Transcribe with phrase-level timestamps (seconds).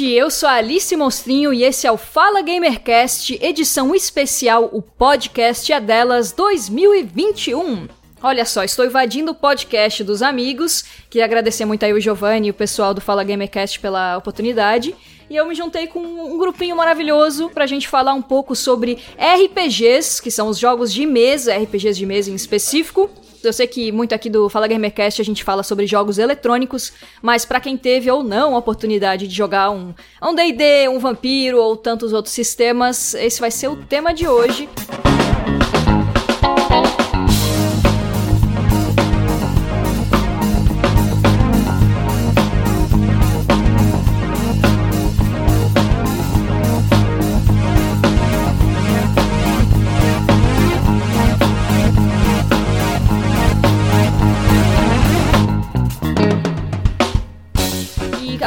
[0.00, 5.72] Eu sou a Alice Monstrinho e esse é o Fala Gamercast, edição especial, o podcast
[5.72, 7.88] é delas 2021.
[8.22, 10.84] Olha só, estou invadindo o podcast dos amigos.
[11.10, 14.94] Queria agradecer muito aí o Giovanni e o pessoal do Fala Gamercast pela oportunidade.
[15.28, 20.22] E eu me juntei com um grupinho maravilhoso pra gente falar um pouco sobre RPGs,
[20.22, 23.10] que são os jogos de mesa, RPGs de mesa em específico.
[23.42, 27.44] Eu sei que muito aqui do Fala Gamercast a gente fala sobre jogos eletrônicos, mas
[27.44, 31.76] pra quem teve ou não a oportunidade de jogar um um D&D, um Vampiro ou
[31.76, 34.68] tantos outros sistemas, esse vai ser o tema de hoje.
[35.14, 35.17] E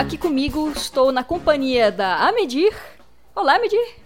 [0.02, 2.76] aqui comigo estou na companhia da Amedir.
[3.36, 3.98] Olá, Amedir.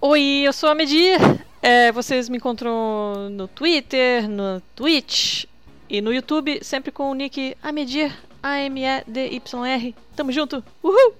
[0.00, 1.18] Oi, eu sou a Medir.
[1.60, 5.46] É, vocês me encontram no Twitter, no Twitch
[5.90, 9.96] e no YouTube, sempre com o nick Amedir, A-M-E-D-Y-R.
[10.14, 10.62] Tamo junto!
[10.80, 11.14] Uhul!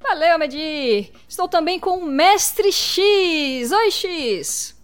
[0.00, 1.10] Valeu, Amedir.
[1.28, 3.72] Estou também com o Mestre X.
[3.72, 4.76] Oi, X.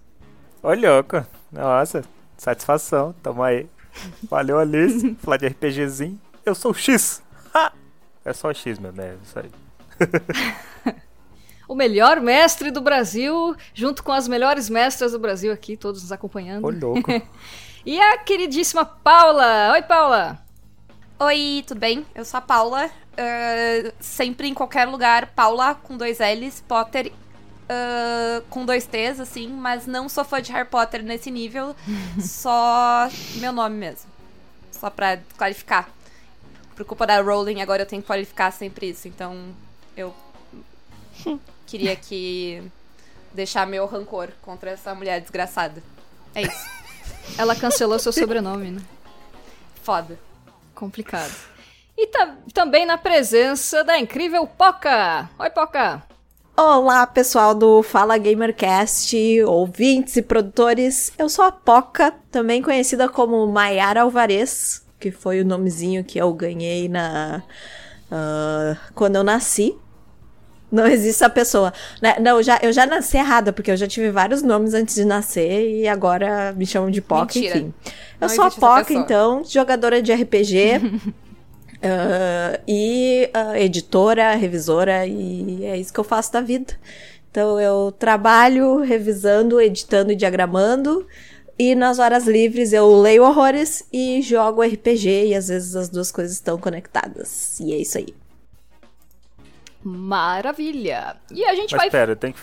[0.61, 1.25] Ô, louco.
[1.53, 2.03] Nossa,
[2.37, 3.15] satisfação.
[3.23, 3.65] Tamo aí.
[4.29, 5.15] Valeu, Alice.
[5.23, 6.21] Falar de RPGzinho.
[6.45, 7.23] Eu sou o X.
[8.25, 9.51] É só o X mesmo, é isso aí.
[11.69, 16.13] O melhor mestre do Brasil, junto com as melhores mestras do Brasil aqui, todos nos
[16.13, 16.67] acompanhando.
[16.67, 17.11] Ô, louco.
[17.85, 19.73] E a queridíssima Paula.
[19.73, 20.39] Oi, Paula.
[21.19, 22.07] Oi, tudo bem?
[22.15, 22.91] Eu sou a Paula.
[23.17, 27.11] ah, sempre em qualquer lugar, Paula com dois L's, Potter
[27.69, 31.75] ah, com dois T's, assim, mas não sou fã de Harry Potter nesse nível.
[32.21, 34.11] só meu nome mesmo.
[34.71, 35.89] Só pra clarificar.
[36.75, 39.07] Por culpa da Rowling, agora eu tenho que qualificar sempre isso.
[39.09, 39.37] Então,
[39.97, 40.15] eu
[41.67, 42.63] queria que
[43.33, 45.83] deixar meu rancor contra essa mulher desgraçada.
[46.35, 46.67] É isso.
[47.39, 48.83] Ela cancelou seu sobrenome, né?
[49.83, 50.19] Foda.
[50.75, 51.33] Complicado.
[51.97, 55.29] E ta- também na presença da incrível Poca.
[55.39, 56.03] Oi, Poca.
[56.57, 61.13] Olá, pessoal do Fala Gamercast, ouvintes e produtores.
[61.19, 66.33] Eu sou a Poca, também conhecida como Maiara Alvarez, que foi o nomezinho que eu
[66.33, 67.43] ganhei na
[68.09, 69.75] ah, quando eu nasci.
[70.71, 71.73] Não existe essa pessoa.
[72.01, 75.05] Né, Não, já, eu já nasci errada, porque eu já tive vários nomes antes de
[75.05, 77.59] nascer e agora me chamam de Poca, Mentira.
[77.59, 77.75] enfim.
[78.19, 79.05] Não Eu sou a Poca, pessoa.
[79.05, 80.81] então, jogadora de RPG.
[81.83, 86.75] ah, e ah, editora, revisora, e é isso que eu faço da vida.
[87.31, 91.07] Então eu trabalho revisando, editando e diagramando.
[91.65, 96.11] E nas horas livres eu leio horrores e jogo RPG, e às vezes as duas
[96.11, 97.61] coisas estão conectadas.
[97.61, 98.13] E é isso aí.
[99.85, 101.17] Maravilha.
[101.31, 101.91] E a gente Mas vai.
[101.91, 102.41] pera, tem que.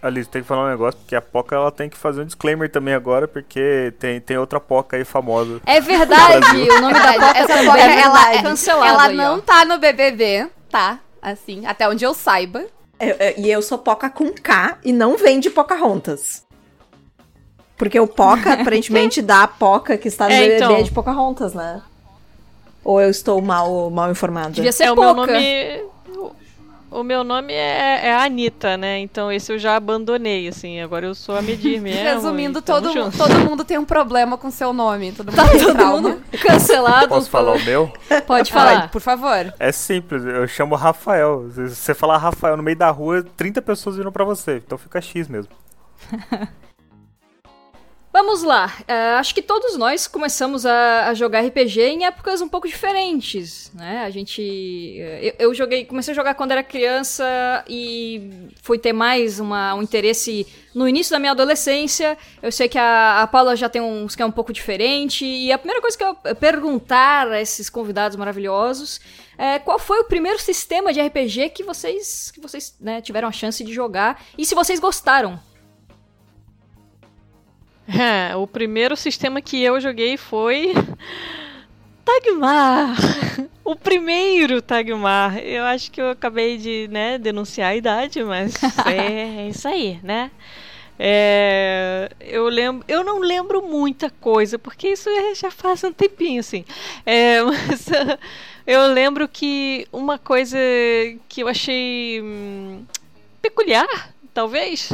[0.00, 2.70] Alice, tem que falar um negócio, porque a Poca ela tem que fazer um disclaimer
[2.70, 5.60] também agora, porque tem, tem outra Poca aí famosa.
[5.66, 8.42] É verdade, o nome da Poca Essa também Poca, é ela, verdade.
[8.44, 9.40] cancelado ela aí, não ó.
[9.40, 11.00] tá no BBB, tá?
[11.20, 12.64] Assim, até onde eu saiba.
[13.00, 16.44] Eu- eu- e eu sou Poca com K e não vem de Pocahontas.
[17.80, 20.82] Porque o Poca aparentemente dá a Poca que está no É, BBB então.
[20.82, 21.80] de Pocahontas, né?
[22.84, 24.50] Ou eu estou mal, mal informada?
[24.50, 25.14] Devia ser é, o Poca.
[25.14, 25.82] meu nome.
[26.16, 26.32] o-
[26.92, 28.98] O meu nome é, é Anitta, né?
[28.98, 30.80] Então esse eu já abandonei, assim.
[30.80, 32.02] Agora eu sou a Medir mesmo.
[32.02, 33.16] Resumindo, e tamo todo, junto.
[33.16, 35.12] todo mundo tem um problema com seu nome.
[35.12, 36.00] Todo mundo Tá tem todo trauma.
[36.08, 37.08] mundo cancelado.
[37.08, 37.92] Posso falar o meu?
[38.26, 38.90] Pode Fala, falar.
[38.90, 39.54] por favor.
[39.58, 41.48] É simples, eu chamo Rafael.
[41.54, 44.56] Se você falar Rafael no meio da rua, 30 pessoas viram pra você.
[44.56, 45.52] Então fica X mesmo.
[48.12, 48.76] Vamos lá.
[48.88, 53.70] É, acho que todos nós começamos a, a, jogar RPG em épocas um pouco diferentes,
[53.72, 54.02] né?
[54.04, 57.24] A gente, eu, eu, joguei, comecei a jogar quando era criança
[57.68, 62.18] e fui ter mais uma, um interesse no início da minha adolescência.
[62.42, 65.58] Eu sei que a, a Paula já tem um esquema um pouco diferente e a
[65.58, 69.00] primeira coisa que eu perguntar a esses convidados maravilhosos
[69.38, 73.32] é qual foi o primeiro sistema de RPG que vocês, que vocês né, tiveram a
[73.32, 75.38] chance de jogar e se vocês gostaram.
[77.98, 80.72] É, o primeiro sistema que eu joguei foi.
[82.04, 82.96] Tagmar!
[83.64, 85.38] O primeiro Tagmar.
[85.38, 88.54] Eu acho que eu acabei de né, denunciar a idade, mas
[88.86, 90.30] é, é isso aí, né?
[91.02, 96.40] É, eu lembro, eu não lembro muita coisa, porque isso é, já faz um tempinho,
[96.40, 96.64] assim.
[97.06, 97.88] É, mas
[98.66, 100.58] eu lembro que uma coisa
[101.28, 102.84] que eu achei hum,
[103.40, 104.92] peculiar, talvez,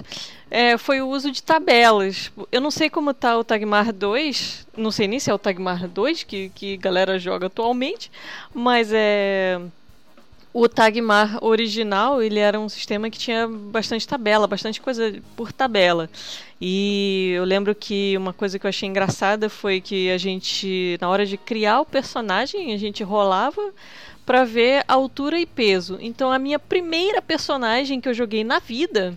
[0.50, 2.30] é, foi o uso de tabelas.
[2.52, 5.88] Eu não sei como tá o Tagmar 2, não sei nem se é o Tagmar
[5.88, 8.10] 2 que, que galera joga atualmente,
[8.54, 9.60] mas é
[10.52, 16.08] o Tagmar original, ele era um sistema que tinha bastante tabela, bastante coisa por tabela.
[16.58, 21.10] E eu lembro que uma coisa que eu achei engraçada foi que a gente, na
[21.10, 23.70] hora de criar o personagem, a gente rolava
[24.24, 25.98] para ver altura e peso.
[26.00, 29.14] Então a minha primeira personagem que eu joguei na vida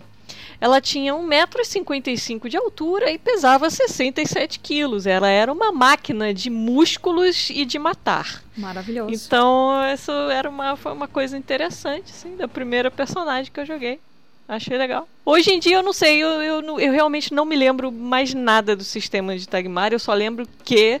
[0.60, 5.06] ela tinha 1,55m de altura e pesava 67 quilos.
[5.06, 8.42] Ela era uma máquina de músculos e de matar.
[8.56, 9.10] Maravilhoso.
[9.12, 13.98] Então, isso era uma, foi uma coisa interessante, assim, da primeira personagem que eu joguei.
[14.46, 15.08] Achei legal.
[15.24, 18.74] Hoje em dia eu não sei, eu, eu, eu realmente não me lembro mais nada
[18.74, 21.00] do sistema de Tagmar, eu só lembro que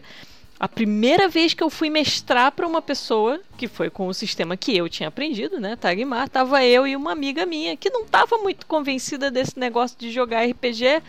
[0.60, 4.58] a primeira vez que eu fui mestrar para uma pessoa, que foi com o sistema
[4.58, 8.36] que eu tinha aprendido, né, Tagmar, tava eu e uma amiga minha que não tava
[8.36, 11.02] muito convencida desse negócio de jogar RPG.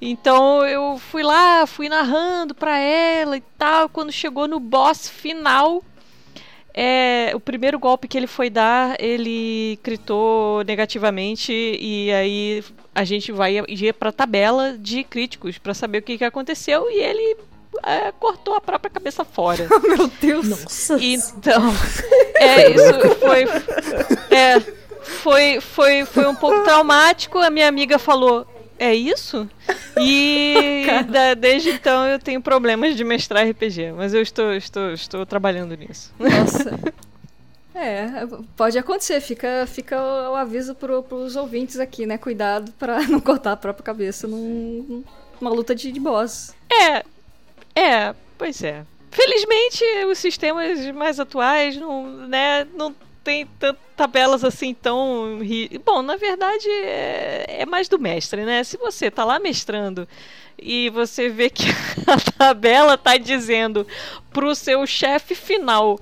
[0.00, 3.88] Então eu fui lá, fui narrando para ela e tal.
[3.88, 5.80] Quando chegou no boss final,
[6.74, 13.30] é, o primeiro golpe que ele foi dar, ele critou negativamente e aí a gente
[13.30, 17.36] vai ir para tabela de críticos para saber o que, que aconteceu e ele
[17.82, 19.68] é, cortou a própria cabeça fora.
[19.82, 20.48] Meu Deus!
[20.48, 20.98] Nossa!
[21.00, 21.62] Então,
[22.36, 23.44] é, isso foi.
[24.30, 24.60] É,
[25.02, 27.38] foi, foi, foi um pouco traumático.
[27.38, 28.46] A minha amiga falou:
[28.78, 29.48] É isso?
[30.00, 35.26] E da, desde então eu tenho problemas de mestrar RPG, mas eu estou, estou, estou
[35.26, 36.12] trabalhando nisso.
[36.18, 36.78] Nossa.
[37.74, 38.26] É,
[38.56, 39.96] pode acontecer, fica, fica
[40.30, 42.18] o, aviso para os ouvintes aqui, né?
[42.18, 45.04] Cuidado para não cortar a própria cabeça num,
[45.40, 46.52] numa luta de, de boss.
[46.68, 47.04] É,
[47.78, 48.84] é, pois é.
[49.10, 52.94] Felizmente, os sistemas mais atuais não, né, não
[53.24, 55.40] tem tantas tabelas assim tão.
[55.84, 58.62] Bom, na verdade, é, é, mais do mestre, né?
[58.62, 60.08] Se você tá lá mestrando
[60.56, 61.64] e você vê que
[62.06, 63.86] a tabela tá dizendo
[64.30, 65.98] pro seu chefe final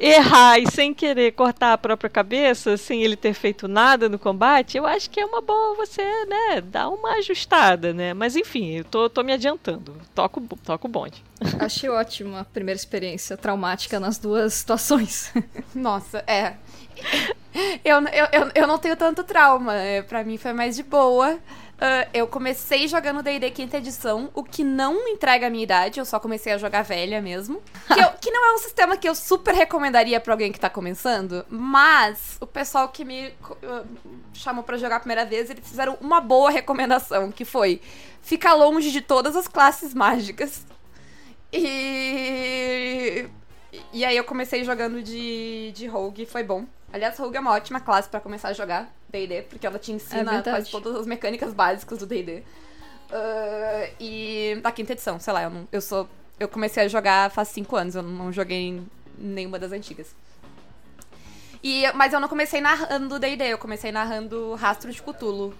[0.00, 4.78] errar e sem querer cortar a própria cabeça, sem ele ter feito nada no combate,
[4.78, 8.14] eu acho que é uma boa você, né, dar uma ajustada, né?
[8.14, 9.94] Mas enfim, eu tô, tô me adiantando.
[10.14, 11.22] Toco, toco o bonde.
[11.60, 15.32] Achei ótima a primeira experiência traumática nas duas situações.
[15.74, 16.54] Nossa, é.
[17.84, 19.74] Eu, eu, eu, eu não tenho tanto trauma.
[19.74, 21.38] É, pra mim foi mais de boa.
[21.80, 26.04] Uh, eu comecei jogando D&D quinta edição, o que não entrega a minha idade, eu
[26.04, 27.62] só comecei a jogar velha mesmo.
[27.86, 30.68] Que, eu, que não é um sistema que eu super recomendaria para alguém que tá
[30.68, 33.86] começando, mas o pessoal que me uh,
[34.34, 37.80] chamou para jogar a primeira vez, eles fizeram uma boa recomendação, que foi
[38.20, 40.66] ficar longe de todas as classes mágicas.
[41.50, 43.26] E...
[43.92, 46.66] E aí eu comecei jogando de, de Rogue, foi bom.
[46.92, 50.38] Aliás, Rogue é uma ótima classe para começar a jogar D&D, porque ela te ensina
[50.38, 52.42] é quase todas as mecânicas básicas do D&D.
[53.10, 56.08] Uh, e da quinta edição, sei lá, eu, não, eu sou...
[56.38, 58.80] Eu comecei a jogar faz cinco anos, eu não joguei
[59.18, 60.14] nenhuma das antigas.
[61.62, 65.54] E, mas eu não comecei narrando D&D, eu comecei narrando Rastro de Cthulhu,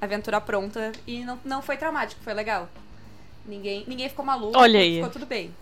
[0.00, 2.68] Aventura Pronta, e não, não foi traumático, foi legal.
[3.46, 4.96] Ninguém, ninguém ficou maluco, Olha aí.
[4.96, 5.54] ficou tudo bem.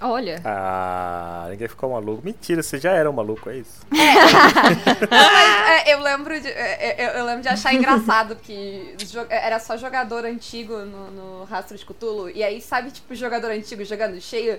[0.00, 0.40] Olha.
[0.44, 2.22] Ah, ninguém ficou maluco.
[2.24, 3.80] Mentira, você já era um maluco, é isso?
[3.92, 5.06] É.
[5.10, 8.94] Mas, é, eu, lembro de, é, é, eu, lembro de achar engraçado que
[9.30, 12.30] era só jogador antigo no, no Rastro de Cthulhu.
[12.30, 14.58] E aí, sabe, tipo, jogador antigo jogando cheio.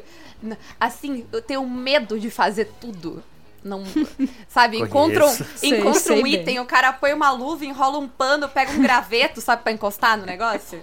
[0.79, 3.23] Assim, eu tenho medo de fazer tudo.
[3.63, 3.83] Não,
[4.47, 6.59] sabe, encontra um, sei, encontra sei um item, bem.
[6.59, 10.25] o cara põe uma luva, enrola um pano, pega um graveto, sabe, pra encostar no
[10.25, 10.81] negócio.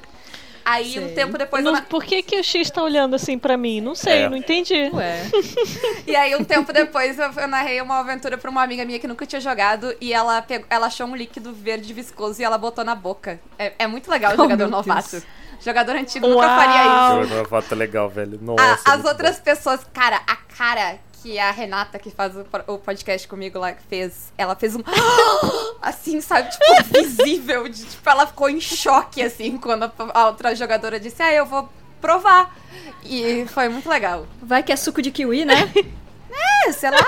[0.64, 1.04] Aí Sei.
[1.04, 1.62] um tempo depois.
[1.62, 3.80] Não- eu na- por que, que o X tá olhando assim pra mim?
[3.80, 4.28] Não sei, É.
[4.28, 4.90] não entendi.
[4.92, 5.22] Ué.
[6.06, 9.06] E aí, um tempo depois, eu, eu narrei uma aventura pra uma amiga minha que
[9.08, 12.84] nunca tinha jogado e ela, pegou, ela achou um líquido verde viscoso e ela botou
[12.84, 13.40] na boca.
[13.58, 15.10] É, é muito legal o Oh, jogador novato.
[15.12, 15.24] Deus.
[15.60, 17.22] Jogador antigo nunca faria isso.
[17.22, 18.38] Jogando uma foto legal, velho.
[18.38, 18.82] A- Nossa.
[18.92, 23.26] as outras pessoas, cara, a cara que a Renata, que faz o, po- o podcast
[23.26, 24.80] comigo lá, fez, ela fez um.
[25.80, 26.50] Assim, sabe?
[26.50, 26.64] Tipo,
[27.02, 27.66] visível.
[27.66, 31.68] De, tipo, ela ficou em choque, assim, quando a outra jogadora disse: Ah, eu vou
[32.00, 32.54] provar.
[33.02, 34.26] E foi muito legal.
[34.42, 35.54] Vai que é suco de kiwi, né?
[36.66, 37.04] É, sei lá.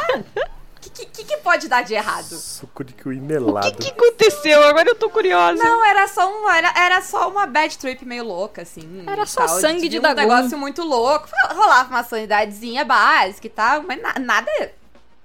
[0.96, 2.36] O que, que, que pode dar de errado?
[2.38, 3.76] Suco de kiwi O melado.
[3.76, 4.62] que, que aconteceu?
[4.64, 5.62] Agora eu tô curiosa.
[5.62, 9.04] Não, era só um, era, era só uma bad trip meio louca, assim.
[9.06, 9.60] Era só tal.
[9.60, 11.28] sangue de um negócio muito louco.
[11.50, 14.50] Rolava uma sanidadezinha básica e tal, mas na- nada.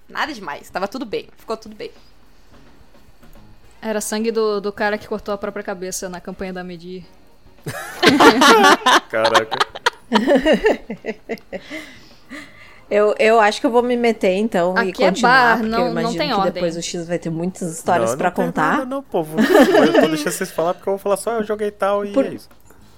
[0.06, 0.68] Nada demais.
[0.68, 1.26] Tava tudo bem.
[1.38, 1.90] Ficou tudo bem.
[3.80, 7.06] Era sangue do, do cara que cortou a própria cabeça na campanha da Medir.
[9.10, 9.56] Caraca.
[12.94, 15.68] Eu, eu acho que eu vou me meter então e Aqui é continuar, bar, porque
[15.70, 16.52] não- eu não imagino tem que ordem.
[16.52, 18.72] depois o X vai ter muitas histórias não, pra não contar.
[18.72, 19.36] nada não, povo.
[19.40, 22.26] Eu tô deixando vocês falar porque eu vou falar só eu joguei tal e Por-
[22.26, 22.48] é isso.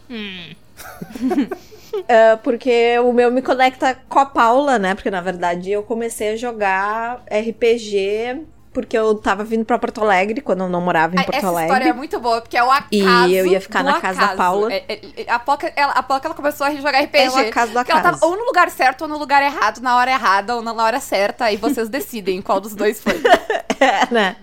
[2.08, 4.96] Ah, porque o meu me conecta com a Paula, né?
[4.96, 8.40] Porque na verdade eu comecei a jogar RPG
[8.74, 11.46] porque eu tava vindo pra Porto Alegre quando eu não morava em Ah, Porto Essa
[11.46, 11.66] Alegre.
[11.72, 12.88] história é muito boa, porque é o acaso.
[12.92, 14.36] E eu ia ficar na casa da acaso.
[14.38, 14.72] Paula.
[14.72, 14.84] É-
[15.16, 17.18] é- a Poca, ela, a Poca ela começou a jogar RPG.
[17.24, 18.20] É o acaso do porque ela acaso.
[18.20, 21.00] tava ou no lugar certo ou no lugar errado, na hora errada ou na hora
[21.00, 23.14] certa, e vocês decidem qual dos dois foi.
[23.80, 24.36] É, né?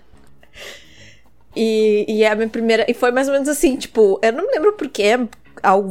[1.56, 2.86] E, e é a minha primeira.
[2.90, 5.20] E foi mais ou menos assim, tipo, eu não me lembro porquê.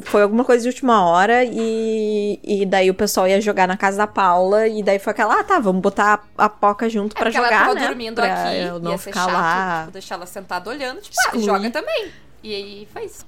[0.03, 3.99] Foi alguma coisa de última hora e, e daí o pessoal ia jogar na casa
[3.99, 7.31] da Paula e daí foi aquela, ah tá, vamos botar a, a Poca junto pra
[7.31, 7.87] É ela jogar, tava né?
[7.87, 9.79] dormindo pra aqui, eu não ia ser ficar chato, lá.
[9.81, 12.09] tipo, deixar ela sentada olhando, tipo, ah, joga também.
[12.43, 13.25] E aí foi isso.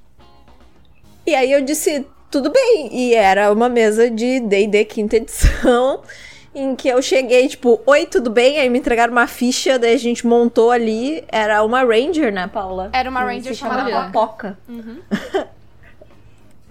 [1.27, 2.89] E aí eu disse, tudo bem.
[2.93, 6.01] E era uma mesa de D&D quinta edição,
[6.55, 8.59] em que eu cheguei, tipo, oi, tudo bem?
[8.59, 11.23] Aí me entregaram uma ficha, daí a gente montou ali.
[11.29, 12.91] Era uma Ranger, né, Paula?
[12.93, 14.59] Era uma Ranger chamada Poca.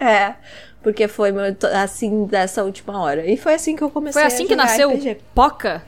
[0.01, 0.35] É,
[0.81, 3.25] porque foi meu- assim, dessa última hora.
[3.25, 5.21] E foi assim que eu comecei Foi a assim que nasceu RPG.
[5.35, 5.83] Poca?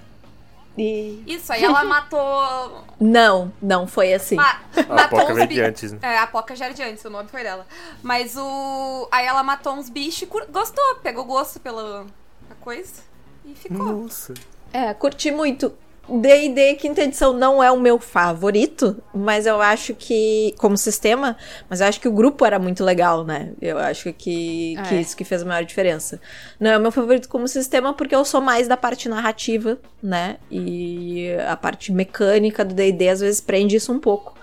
[0.77, 1.21] E...
[1.27, 2.83] Isso, aí ela matou.
[2.99, 4.35] Não, não foi assim.
[4.35, 5.99] ma- A matou Poca uns veio bi- de antes, né?
[6.01, 7.65] É, a Poca já era de antes, o nome foi dela.
[8.01, 9.07] Mas o.
[9.11, 12.05] Aí ela matou uns bichos e cur- gostou, pegou gosto pela
[12.49, 13.01] a coisa
[13.45, 13.85] e ficou.
[13.85, 14.33] Nossa.
[14.71, 15.73] É, curti muito.
[16.09, 21.37] D&D quinta edição não é o meu favorito, mas eu acho que, como sistema,
[21.69, 23.53] mas eu acho que o grupo era muito legal, né?
[23.61, 25.01] Eu acho que, que É.
[25.01, 26.19] isso que fez a maior diferença.
[26.59, 30.37] Não é o meu favorito como sistema porque eu sou mais da parte narrativa, né?
[30.51, 34.33] E a parte mecânica do D&D às vezes prende isso um pouco.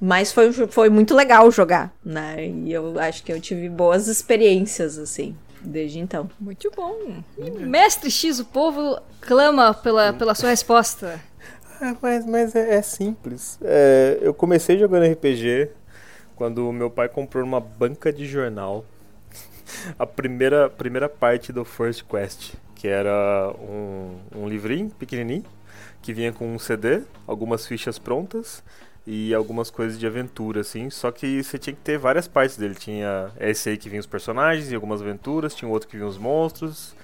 [0.00, 2.46] Mas foi, foi muito legal jogar, né?
[2.46, 6.30] E eu acho que eu tive boas experiências, assim, desde então.
[6.40, 7.22] Muito bom.
[7.60, 11.20] Mestre X, o povo clama pela, pela sua resposta.
[12.00, 13.58] Mas mas é, é simples.
[13.62, 15.70] É, eu comecei jogando RPG
[16.36, 18.84] quando meu pai comprou uma banca de jornal
[19.98, 25.44] a primeira, primeira parte do First Quest, que era um, um livrinho pequenininho
[26.02, 28.62] que vinha com um CD, algumas fichas prontas
[29.12, 30.88] e algumas coisas de aventura, assim.
[30.88, 32.76] Só que você tinha que ter várias partes dele.
[32.76, 36.16] Tinha esse aí que vinha os personagens e algumas aventuras, tinha outro que vinha os
[36.16, 36.94] monstros.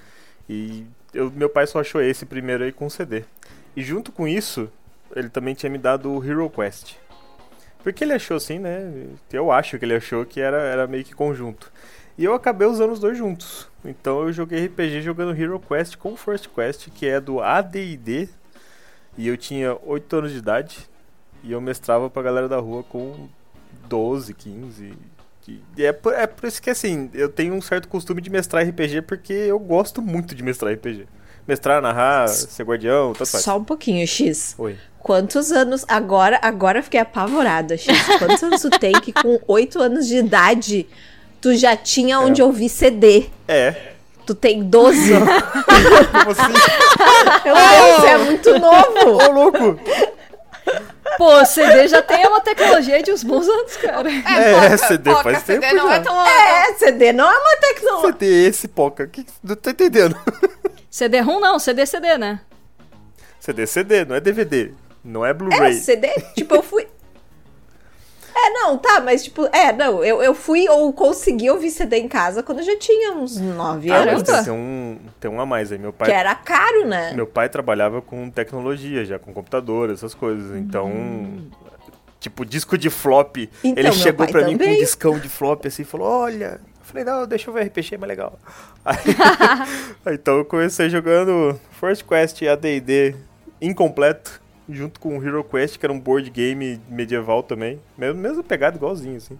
[0.48, 3.24] E eu- meu pai só achou esse primeiro aí com CD.
[3.74, 4.70] E junto com isso,
[5.16, 6.94] ele também tinha me dado o Hero Quest.
[7.82, 9.06] Porque ele achou assim, né?
[9.32, 11.72] Eu acho que ele achou que era, era meio que conjunto.
[12.16, 13.68] E eu acabei usando os dois juntos.
[13.84, 18.28] Então eu joguei RPG jogando Hero Quest com First Quest, que é do AD&D.
[19.18, 20.88] E eu tinha 8 anos de idade.
[21.46, 23.28] E eu mestrava pra galera da rua com
[23.88, 24.92] 12, 15.
[25.76, 28.66] E é por, é por isso que assim, eu tenho um certo costume de mestrar
[28.66, 31.06] RPG porque eu gosto muito de mestrar RPG.
[31.46, 33.44] Mestrar, narrar, ser guardião, tanto faz.
[33.44, 34.56] Só um pouquinho, X.
[34.58, 34.76] Oi.
[34.98, 35.84] Quantos anos.
[35.86, 37.96] Agora, agora eu fiquei apavorada, X.
[38.18, 40.88] Quantos anos tu tem que com 8 anos de idade
[41.40, 43.26] tu já tinha onde ouvir CD?
[43.46, 43.92] É.
[44.26, 45.12] Tu tem 12?
[45.12, 45.20] Meu
[46.10, 46.52] Como assim?
[47.44, 49.24] Deus, é muito novo!
[49.24, 49.80] Ô, louco!
[51.16, 54.08] Pô, CD já tem uma tecnologia de uns bons anos, cara.
[54.10, 56.02] É, CD Poca, faz CD tempo não é já.
[56.02, 56.26] tão.
[56.26, 58.12] É, CD não é uma tecnologia.
[58.12, 59.06] CD esse, poca.
[59.06, 60.16] Que, não tô entendendo.
[60.90, 62.40] CD ROM não, CD CD, né?
[63.40, 64.72] CD, CD, não é DVD.
[65.04, 65.74] Não é É, Blu-ray.
[65.74, 66.08] CD?
[66.34, 66.86] tipo, eu fui.
[68.38, 72.06] É, não, tá, mas tipo, é, não, eu, eu fui ou consegui ouvir CD em
[72.08, 74.22] casa quando eu já tinha uns 9 Ah, mas anos.
[74.24, 74.44] Caramba.
[74.44, 75.78] tem um, tem um a mais aí.
[75.78, 77.12] Meu pai, Que era caro, né?
[77.14, 80.54] meu pai trabalhava com tecnologia, já com computador, essas coisas.
[80.54, 80.92] Então,
[82.20, 83.36] tipo, disco de flop.
[83.64, 84.80] Então, ele chegou pra mim com um também.
[84.80, 86.60] discão de flop assim e falou: Olha.
[86.78, 88.38] Eu falei: Não, deixa eu ver RPG, é mais legal.
[90.04, 93.16] Aí, então eu comecei jogando First Quest ADD
[93.60, 94.40] incompleto.
[94.68, 97.80] Junto com o Hero Quest, que era um board game medieval também.
[97.96, 99.38] Mesmo, mesmo pegado igualzinho, assim.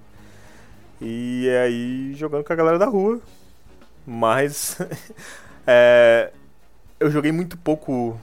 [1.00, 3.20] E aí jogando com a galera da rua.
[4.06, 4.78] Mas
[5.66, 6.30] é,
[7.00, 8.18] eu joguei muito pouco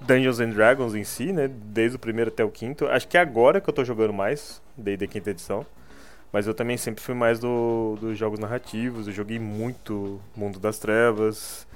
[0.00, 1.48] Dungeons and Dragons em si, né?
[1.48, 2.86] Desde o primeiro até o quinto.
[2.86, 5.66] Acho que é agora que eu tô jogando mais, desde a quinta edição.
[6.32, 9.06] Mas eu também sempre fui mais do, dos jogos narrativos.
[9.08, 11.66] Eu joguei muito Mundo das Trevas,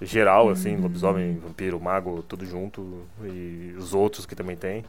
[0.00, 3.06] geral, assim, lobisomem, vampiro, mago, tudo junto.
[3.24, 4.84] E os outros que também tem.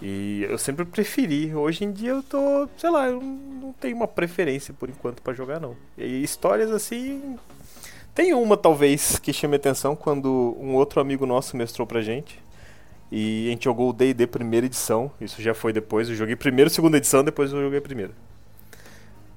[0.00, 1.54] E eu sempre preferi.
[1.54, 5.34] Hoje em dia eu tô, sei lá, eu não tenho uma preferência por enquanto pra
[5.34, 5.76] jogar não.
[5.96, 7.36] E histórias assim,
[8.14, 12.40] tem uma talvez que chame atenção quando um outro amigo nosso mestrou pra gente.
[13.10, 16.68] E a gente jogou o D&D primeira edição, isso já foi depois, eu joguei primeiro,
[16.68, 18.12] segunda edição, depois eu joguei a primeira.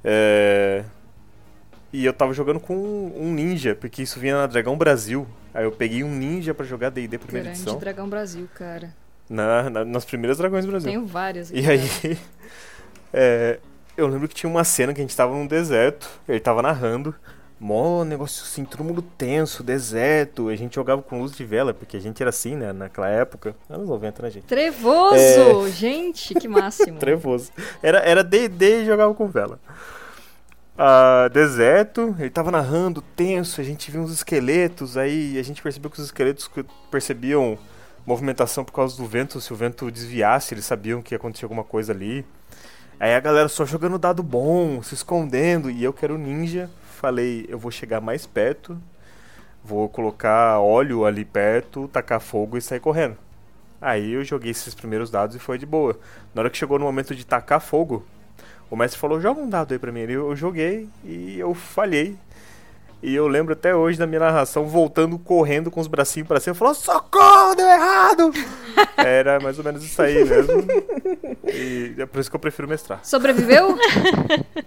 [0.04, 0.84] É...
[1.94, 5.28] E eu tava jogando com um ninja, porque isso vinha na Dragão Brasil.
[5.54, 7.78] Aí eu peguei um ninja pra jogar D&D primeira Grande edição.
[7.80, 8.94] Dragão Brasil, cara.
[9.30, 10.90] Na, na- nas primeiras Dragões Brasil.
[10.90, 11.52] Tenho várias.
[11.52, 12.18] E aí,
[13.14, 13.60] é,
[13.98, 17.14] eu lembro que tinha uma cena que a gente tava num deserto, ele tava narrando,
[17.60, 21.98] mó negócio assim, todo mundo tenso, deserto, a gente jogava com luz de vela, porque
[21.98, 24.44] a gente era assim, né, naquela época, anos 90, né, gente?
[24.46, 25.70] Trevoso!
[25.72, 26.98] Gente, que máximo.
[27.00, 27.52] Trevoso.
[27.84, 29.60] Era, era D&D e jogava com vela.
[30.84, 35.92] Ah, deserto, ele tava narrando, tenso, a gente viu uns esqueletos, aí a gente percebeu
[35.92, 37.56] que os esqueletos que percebiam
[38.04, 41.64] movimentação por causa do vento, se o vento desviasse, eles sabiam que ia acontecer alguma
[41.64, 42.26] coisa ali.
[43.00, 46.68] Aí a galera só jogando dado bom, se escondendo, e eu que era o ninja,
[47.00, 48.76] falei, eu vou chegar mais perto,
[49.64, 53.18] vou colocar óleo ali perto, tacar fogo e sair correndo.
[53.80, 56.00] Aí eu joguei esses primeiros dados e foi de boa.
[56.34, 58.04] Na hora que chegou no momento de tacar fogo,
[58.72, 60.00] o mestre falou: joga um dado aí pra mim.
[60.02, 62.16] Eu, eu joguei e eu falhei.
[63.04, 66.54] E eu lembro até hoje da minha narração voltando correndo com os bracinhos pra cima,
[66.56, 68.32] falando: socorro, deu errado!
[68.98, 70.64] Era mais ou menos isso aí mesmo.
[71.46, 73.00] E é por isso que eu prefiro mestrar.
[73.04, 73.76] Sobreviveu?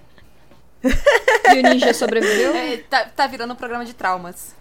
[0.82, 2.54] e o ninja sobreviveu?
[2.54, 4.54] É, tá, tá virando um programa de traumas.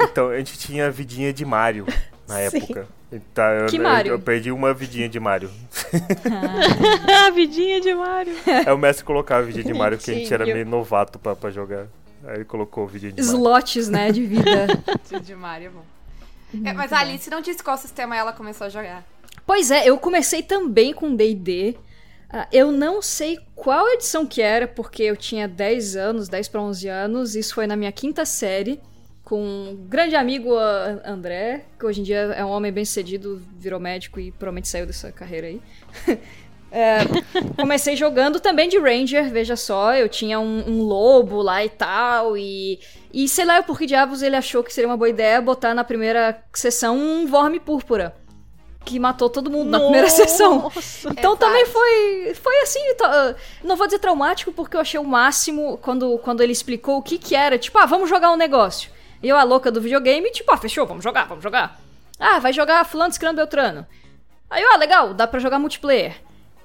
[0.00, 1.86] Então a gente tinha a vidinha de Mario
[2.28, 2.58] na Sim.
[2.58, 2.86] época.
[3.12, 4.12] Então, eu, Que eu- Mario?
[4.12, 5.50] eu perdi uma vidinha de Mario.
[7.26, 8.34] A vidinha de Mario.
[8.66, 11.34] Aí o mestre colocava a vidinha de Mario porque a gente era meio novato pra,
[11.36, 11.86] pra jogar.
[12.26, 13.36] Aí ele colocou a vidinha de Mario.
[13.36, 14.66] Slots, né, de vida.
[15.22, 15.84] De Mario é bom.
[16.64, 19.04] É, mas a Alice não disse qual sistema ela começou a jogar.
[19.46, 21.76] Pois é, eu comecei também com D&D.
[22.28, 26.60] Ah, eu não sei qual edição que era, porque eu tinha 10 anos, 10 para
[26.60, 27.36] 11 anos.
[27.36, 28.80] Isso foi na minha quinta série,
[29.26, 30.56] com um grande amigo
[31.04, 34.86] André, que hoje em dia é um homem bem sucedido, virou médico e provavelmente saiu
[34.86, 35.60] dessa carreira aí.
[36.68, 36.98] É,
[37.56, 42.36] comecei jogando também de Ranger, veja só, eu tinha um, um lobo lá e tal,
[42.36, 42.80] e,
[43.14, 45.84] e sei lá por que diabos ele achou que seria uma boa ideia botar na
[45.84, 48.14] primeira sessão um Vorme Púrpura,
[48.84, 50.62] que matou todo mundo na primeira sessão.
[50.62, 51.08] Nossa.
[51.16, 51.72] Então É também fácil.
[51.72, 52.80] foi, foi assim,
[53.62, 57.16] não vou dizer traumático, porque eu achei o máximo quando, quando ele explicou o que
[57.16, 58.95] que era, tipo, ah, vamos jogar um negócio.
[59.26, 61.80] E eu, a louca do videogame, tipo, ah, fechou, vamos jogar, vamos jogar.
[62.16, 63.84] Ah, vai jogar fulano, ciclano, beltrano.
[64.48, 66.14] Aí, eu, ah, legal, dá pra jogar multiplayer.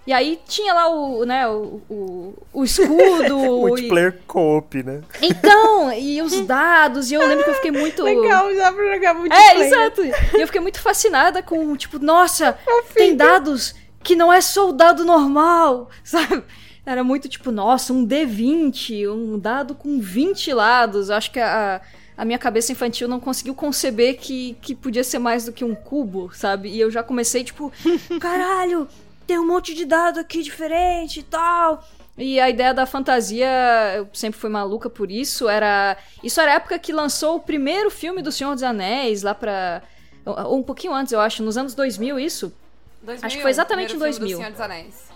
[0.05, 2.93] E aí tinha lá o, né, o, o, o escudo.
[3.65, 5.01] e- Multiplayer co-op, né?
[5.23, 8.03] Então, e os dados, e eu lembro que eu fiquei muito...
[8.03, 10.05] Legal, dá pra jogar muito É, exato.
[10.05, 12.55] E eu fiquei muito fascinada com, tipo, nossa,
[12.93, 16.43] tem dados que não é só o dado normal, sabe?
[16.85, 21.09] Era muito tipo, nossa, um D20, um dado com 20 lados.
[21.09, 21.81] Eu Acho que a,
[22.21, 25.73] a minha cabeça infantil não conseguiu conceber que, que podia ser mais do que um
[25.73, 26.69] cubo, sabe?
[26.69, 27.73] E eu já comecei, tipo,
[28.21, 28.87] caralho,
[29.25, 31.83] tem um monte de dado aqui diferente e tal.
[32.15, 33.47] E a ideia da fantasia,
[33.95, 35.49] eu sempre fui maluca por isso.
[35.49, 35.97] Era.
[36.23, 39.81] Isso era a época que lançou o primeiro filme do Senhor dos Anéis, lá pra.
[40.23, 42.53] Ou um pouquinho antes, eu acho, nos anos 2000, isso?
[43.01, 44.37] 2001, Acho que foi exatamente em primeiro filme 2000.
[44.37, 45.09] Do Senhor dos Anéis.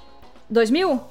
[0.50, 1.02] 2000?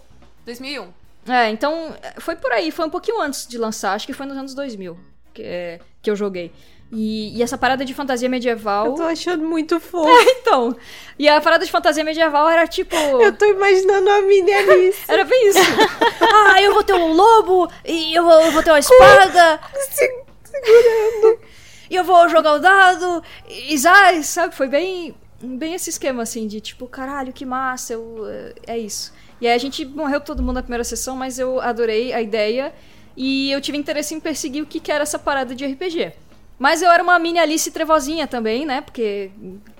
[0.44, 0.88] 2001.
[1.32, 4.36] É, então foi por aí, foi um pouquinho antes de lançar, acho que foi nos
[4.36, 6.50] anos 2000 que, é, que eu joguei.
[6.92, 8.86] E, e essa parada de fantasia medieval.
[8.86, 10.08] Eu tô achando muito fofo.
[10.08, 10.76] Então,
[11.18, 12.94] e a parada de fantasia medieval era tipo.
[12.94, 15.00] Eu tô imaginando a mini Alice.
[15.08, 15.58] Era bem isso.
[16.22, 20.24] ah, eu vou ter um lobo, e eu vou, eu vou ter uma espada, se-
[20.44, 21.40] segurando.
[21.90, 24.54] e eu vou jogar o dado, e zai, sabe?
[24.54, 28.24] Foi bem, bem esse esquema, assim, de tipo, caralho, que massa, eu,
[28.66, 29.12] é isso.
[29.40, 32.72] E aí a gente morreu todo mundo na primeira sessão, mas eu adorei a ideia,
[33.16, 36.12] e eu tive interesse em perseguir o que, que era essa parada de RPG.
[36.58, 38.80] Mas eu era uma mini Alice trevozinha também, né?
[38.80, 39.30] Porque,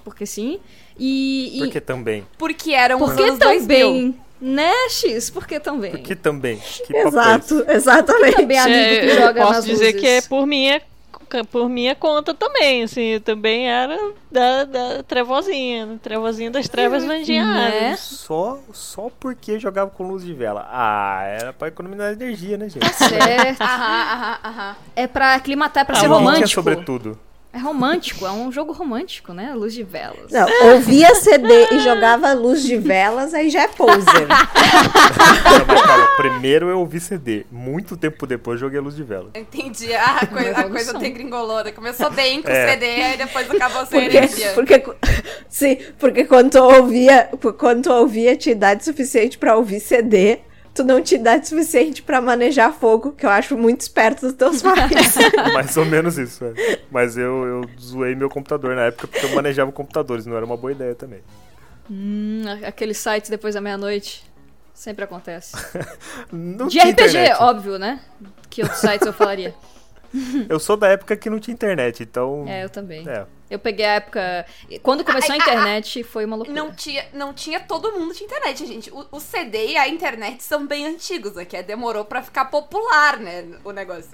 [0.05, 0.59] porque sim.
[0.99, 2.27] E, e Porque também.
[2.39, 3.87] Porque eram por os que anos 2000.
[3.87, 4.21] também?
[4.41, 5.31] Né, X?
[5.31, 5.93] Por que também?
[5.93, 6.61] Porque também.
[6.87, 7.07] Que é?
[7.07, 8.37] Exato, exatamente.
[8.37, 10.01] Também amigo que É, eu joga posso nas dizer luzes.
[10.01, 10.87] que é por minha ca-
[11.43, 13.99] por minha conta também, assim, eu também era
[14.31, 15.99] da, da trevozinha, né?
[16.03, 17.97] trevozinha das trevas vandinha né?
[17.97, 20.69] Só, só porque jogava com luz de vela.
[20.71, 22.83] Ah, era pra economizar energia, né, gente?
[22.83, 23.61] Tá certo.
[23.63, 24.77] Aham, aham, aham.
[24.95, 26.07] É pra aclimatar, é pra Ah, ser.
[26.09, 26.47] Ninguém romântico.
[26.49, 27.19] tinha sobretudo.
[27.55, 29.55] É romântico, é um jogo romântico, né?
[29.55, 30.33] Luz de velas.
[30.33, 34.27] Não, ouvia CD e jogava luz de velas, aí já é poser.
[34.27, 37.47] Não, primeiro eu ouvi CD.
[37.53, 39.31] Muito tempo depois eu joguei a luz de vela.
[39.35, 39.93] Entendi.
[39.95, 41.63] Ah, a, coi- a coisa degringolou.
[41.63, 41.71] né?
[41.73, 42.73] Começou bem com o É.
[42.73, 44.53] CD, aí depois acabou sem Porque, energia.
[44.53, 44.85] porque,
[45.49, 50.41] sim, porque quando tu ouvia, quando tu ouvia tinha idade suficiente pra ouvir CD,
[50.75, 54.61] tu não tinha idade suficiente pra manejar fogo, que eu acho muito esperto dos teus
[54.61, 55.15] pais.
[55.55, 56.81] Mais ou menos isso, é.
[56.91, 60.57] Mas eu, eu zoei meu computador na época porque eu manejava computadores, não era uma
[60.57, 61.21] boa ideia também.
[61.89, 64.25] Hum, aqueles sites depois da meia-noite.
[64.73, 65.55] Sempre acontece.
[66.69, 67.37] De RPG, internet.
[67.41, 68.01] óbvio, né?
[68.51, 69.55] Que outros sites eu falaria?
[70.49, 72.45] Eu sou da época que não tinha internet, então.
[72.47, 73.09] É, eu também.
[73.09, 73.27] É.
[73.51, 74.47] Eu peguei a época.
[74.83, 76.57] Quando começou a ai, internet, foi uma loucura.
[76.57, 78.91] Não tinha, não tinha todo mundo de internet, gente.
[78.93, 81.57] O, o CD e a internet são bem antigos aqui.
[81.57, 83.45] é, Demorou pra ficar popular, né?
[83.65, 84.11] O negócio.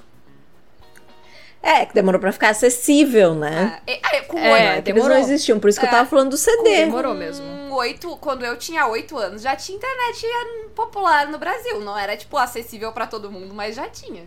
[1.63, 3.79] é, que demorou pra ficar acessível, né?
[3.87, 5.09] Ah, e- ah, com É, É, que eles demorou.
[5.11, 5.93] não existiam, por isso que eu É.
[5.93, 6.87] tava falando do CD.
[6.87, 7.45] Demorou mesmo.
[7.47, 10.27] com oito, quando eu tinha oito anos, já tinha internet
[10.75, 11.79] popular no Brasil.
[11.81, 14.25] Não era, tipo, acessível pra todo mundo, mas já tinha.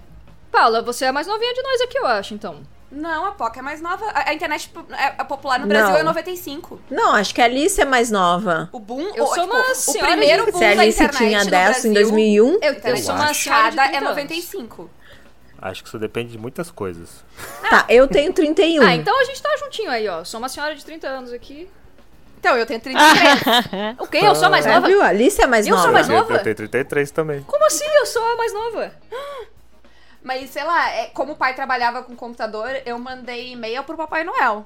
[0.54, 2.62] Paula, você é a mais novinha de nós aqui, eu acho, então.
[2.92, 4.06] Não, a POC é mais nova.
[4.13, 5.98] A, a internet é, é popular no Brasil Não.
[5.98, 6.80] é 95.
[6.92, 8.70] Não, acho que a Alice é mais nova.
[8.72, 10.82] O boom, Eu o, sou tipo, uma o senhora primeiro de- boom Se a da
[10.84, 13.89] Alice internet tinha no 10 Brasil, em 2001, Eu, eu sou uma senhora de Cada
[13.89, 14.10] 30 é anos.
[14.10, 14.89] 95.
[15.60, 17.10] Acho que isso depende de muitas coisas.
[17.68, 18.84] tá, eu tenho 31.
[18.86, 20.24] Ah, então a gente tá juntinho aí, ó.
[20.24, 21.68] Sou uma senhora de 30 anos aqui.
[22.39, 23.98] Então, eu tenho 33.
[24.00, 24.20] O quê?
[24.22, 24.86] Eu sou a mais É, nova?
[24.88, 25.02] viu?
[25.02, 25.94] A Alice é mais Eu sou nova.
[25.94, 26.34] mais eu, nova?
[26.34, 27.42] eu tenho 33 também.
[27.42, 27.86] Como assim?
[27.86, 28.92] Eu sou a mais nova.
[30.24, 34.24] Mas, sei lá, é, como o pai trabalhava com computador, eu mandei e-mail pro Papai
[34.24, 34.66] Noel.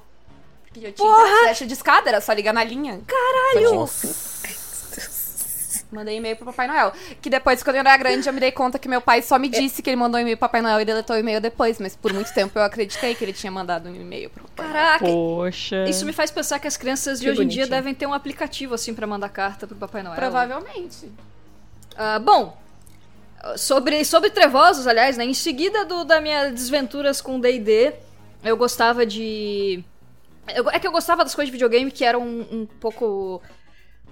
[0.64, 3.00] Porque eu tinha internet de escada, era só ligar na linha.
[5.90, 6.92] Mandei e-mail pro Papai Noel.
[7.20, 9.48] Que depois, quando eu era grande, eu me dei conta que meu pai só me
[9.48, 11.78] disse que ele mandou um e-mail pro Papai Noel e deletou o e-mail depois.
[11.80, 14.82] Mas por muito tempo eu acreditei que ele tinha mandado um e-mail pro Papai Noel.
[14.82, 15.88] Caraca, Poxa.
[15.88, 17.76] isso me faz pensar que as crianças de Que hoje em dia bonitinho.
[17.76, 20.14] devem ter um aplicativo assim pra mandar carta pro Papai Noel.
[20.16, 21.10] Provavelmente.
[21.96, 22.54] Ah, bom,
[23.56, 25.24] sobre, sobre Trevosos, aliás, né?
[25.24, 27.94] Em seguida do, da minha desventuras com D&D,
[28.44, 29.82] eu gostava de...
[30.54, 33.42] eu- é que eu gostava das coisas de videogame que eram um, um pouco...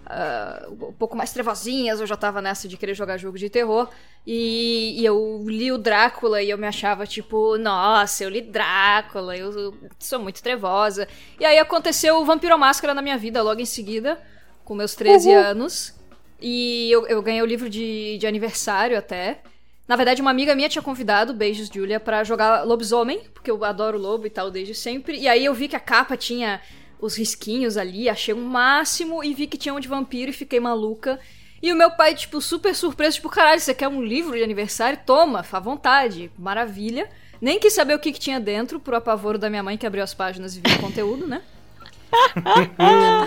[0.07, 3.89] ah, um pouco mais trevozinhas, eu já tava nessa de querer jogar jogo de terror.
[4.27, 9.37] E, e eu li o Drácula e eu me achava tipo, nossa, eu li Drácula,
[9.37, 11.09] eu, eu sou muito trevosa.
[11.39, 14.21] E aí aconteceu o Vampiro Máscara na minha vida logo em seguida,
[14.65, 15.95] com meus 13 anos.
[16.41, 19.41] E eu, eu ganhei o livro de, de aniversário até.
[19.89, 23.99] Na verdade, uma amiga minha tinha convidado, beijos, Julia, pra jogar lobisomem, porque eu adoro
[23.99, 25.19] lobo e tal desde sempre.
[25.19, 26.61] E aí eu vi que a capa tinha
[27.01, 30.59] os risquinhos ali, achei um máximo e vi que tinha um de vampiro e fiquei
[30.59, 31.21] maluca.
[31.63, 34.99] E o meu pai, tipo, super surpreso, tipo, caralho, você quer um livro de aniversário?
[35.07, 37.09] Toma, à vontade, maravilha.
[37.41, 40.03] Nem quis saber o que, que tinha dentro, pro apavoro da minha mãe que abriu
[40.03, 41.43] as páginas e viu o conteúdo, né?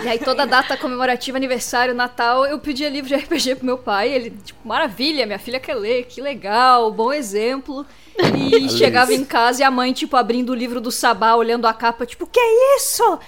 [0.04, 4.12] E aí toda data comemorativa, aniversário, Natal, eu pedia livro de RPG pro meu pai.
[4.12, 7.86] Ele, tipo, maravilha, minha filha quer ler, que legal, bom exemplo.
[8.18, 11.72] E chegava em casa e a mãe, tipo, abrindo o livro do Sabá, olhando a
[11.72, 13.18] capa, tipo, que é isso?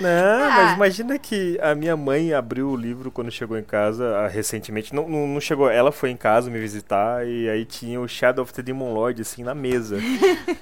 [0.00, 0.08] Não,
[0.44, 0.50] Ah.
[0.56, 4.94] mas imagina que a minha mãe abriu o livro quando chegou em casa ah, recentemente.
[4.94, 8.42] Não, não, não chegou, ela foi em casa me visitar e aí tinha o Shadow
[8.42, 9.98] of the Demon Lord assim na mesa.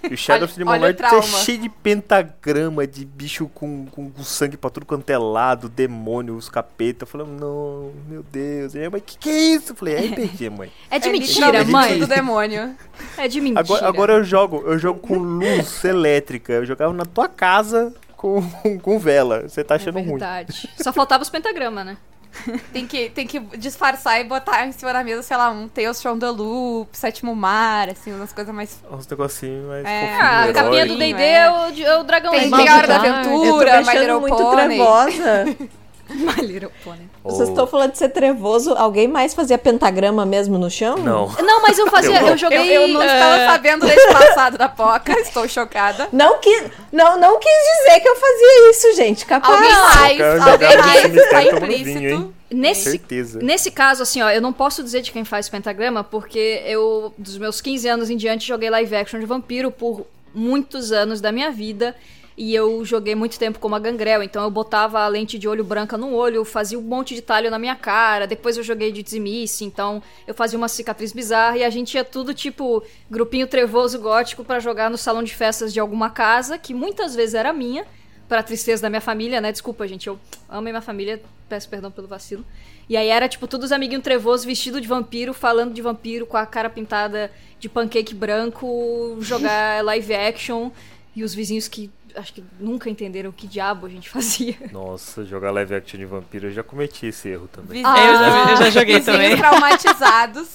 [0.09, 1.23] E o Shadow Olha- of the Demon Lord é trauma.
[1.23, 6.35] cheio de pentagrama, de bicho com, com, com sangue pra tudo quanto é lado, demônio,
[6.37, 7.05] os capeta.
[7.05, 8.75] Eu falei, não, meu Deus.
[8.75, 9.73] E aí, mãe, que que é isso?
[9.73, 10.73] Eu falei, é RPG, mãe.
[10.90, 11.99] É de é mentira, mãe.
[11.99, 12.75] do demônio.
[13.16, 13.61] É de mentira.
[13.61, 16.53] Agora, agora eu jogo, eu jogo com luz elétrica.
[16.53, 18.42] Eu jogava na tua casa com,
[18.83, 19.48] com vela.
[19.48, 20.06] Você tá é achando ruim.
[20.11, 20.68] verdade.
[20.78, 21.96] Só faltava os pentagramas, né?
[22.72, 26.00] Tem que, tem que disfarçar e botar em cima da mesa, sei lá, um Tales
[26.00, 28.80] from the Loop, Sétimo Mar, assim, umas coisas mais.
[28.88, 30.00] Uns negocinhos mais É.
[30.06, 30.52] fofinhos, Ah, a herói.
[30.52, 30.96] capinha do.
[30.96, 31.33] D&D É.
[31.38, 32.56] é o, é o dragãozinho.
[32.56, 34.56] Tem- a hora da aventura, eu tô me My achando Little muito Pony.
[34.56, 35.56] trevosa.
[36.14, 37.09] My Little Pony.
[37.23, 38.75] Vocês estão falando de ser trevoso.
[38.75, 40.96] Alguém mais fazia pentagrama mesmo no chão?
[40.96, 41.29] Não.
[41.40, 42.37] Não, mas eu fazia, Eu eu, não.
[42.37, 42.77] joguei...
[42.77, 46.09] Eu, eu não estava eh, sabendo desse passado da Poca, estou chocada.
[46.12, 49.27] Não, que, não, não quis dizer que eu fazia isso, gente.
[49.27, 49.55] Capaz.
[49.55, 52.35] Alguém mais, alguém mais tá vinho, implícito.
[52.51, 53.38] Nesse, Certeza.
[53.40, 57.38] nesse caso, assim, ó, eu não posso dizer de quem faz pentagrama, porque eu, dos
[57.38, 61.53] meus 15 anos em diante, joguei live action de vampiro por muitos anos da minha
[61.53, 61.94] vida.
[62.42, 65.62] E eu joguei muito tempo como a Gangrel, então eu botava a lente de olho
[65.62, 68.26] branca no olho, fazia um monte de talho na minha cara.
[68.26, 72.03] Depois eu joguei de dizimice, então eu fazia uma cicatriz bizarra e a gente ia
[72.03, 76.72] tudo tipo grupinho trevoso gótico para jogar no salão de festas de alguma casa, que
[76.72, 77.85] muitas vezes era minha,
[78.26, 79.53] para tristeza da minha família, né?
[79.53, 82.42] Desculpa, gente, eu amo minha família, peço perdão pelo vacilo.
[82.88, 86.38] E aí era tipo todos os amiguinhos trevosos vestido de vampiro, falando de vampiro com
[86.38, 90.70] a cara pintada de pancake branco, jogar live action
[91.14, 94.57] e os vizinhos que acho que nunca entenderam que diabo a gente fazia.
[94.73, 97.83] Nossa, jogar live action de vampiro, eu já cometi esse erro também.
[97.83, 99.37] Vizinhos- eu, já, eu já joguei também.
[99.37, 100.49] traumatizados.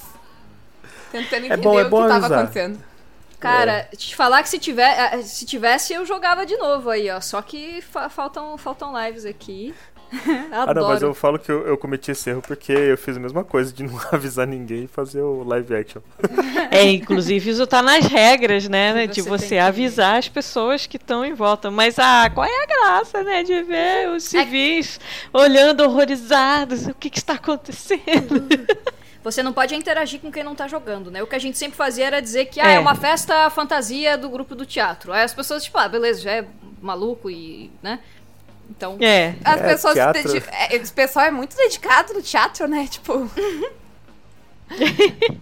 [1.12, 2.40] Tentando entender bom, é o bom que tava avisar.
[2.40, 2.80] acontecendo.
[3.40, 7.20] Cara, te falar que se, tiver, eh, se tivesse, eu jogava de novo aí, ó.
[7.22, 9.74] Só que fa- faltam, faltam lives aqui.
[10.52, 13.20] Ah, não, mas eu falo que eu, eu cometi esse erro porque eu fiz a
[13.20, 16.02] mesma coisa de não avisar ninguém e fazer o live action.
[16.72, 18.94] É, inclusive isso tá nas regras, né?
[18.94, 21.70] né, de você você tem que- avisar as pessoas que estão em volta.
[21.70, 23.44] Mas, ah, qual é a graça, né?
[23.44, 25.00] De ver os civis
[25.34, 26.88] olhando horrorizados.
[26.88, 28.48] O que, que está acontecendo?
[29.24, 31.24] Você não pode interagir com quem não tá jogando, né?
[31.24, 32.80] O que a gente sempre fazia era dizer que ah, é É.
[32.80, 35.12] uma festa fantasia do grupo do teatro.
[35.12, 36.46] Aí as pessoas, tipo, ah, beleza, já é
[36.80, 38.00] maluco e, né?
[38.70, 39.36] Então, É.
[39.44, 39.98] As É, pessoas.
[39.98, 42.88] é, esse pessoal é muito dedicado no teatro, né?
[42.90, 43.30] Tipo.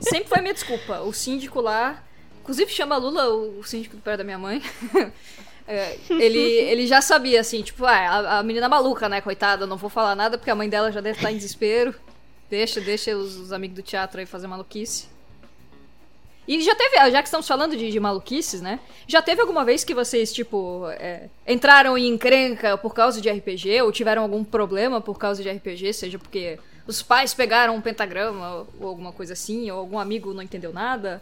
[0.02, 1.00] sempre foi minha desculpa.
[1.02, 2.04] O síndico lá,
[2.42, 4.62] inclusive chama Lula, o o síndico do pé da minha mãe.
[5.66, 9.78] É, ele, ele já sabia, assim, tipo, ah, a, a menina maluca, né, coitada, não
[9.78, 11.96] vou falar nada porque a mãe dela já deve estar em desespero.
[12.50, 15.08] Deixa, deixa os, os amigos do teatro aí fazer maluquice.
[16.48, 18.80] E já teve, já que estamos falando de, de maluquices, né?
[19.08, 23.82] Já teve alguma vez que vocês, tipo, é, entraram em encrenca por causa de RPG
[23.82, 28.68] ou tiveram algum problema por causa de RPG, seja porque os pais pegaram um pentagrama
[28.80, 31.22] ou alguma coisa assim, ou algum amigo não entendeu nada?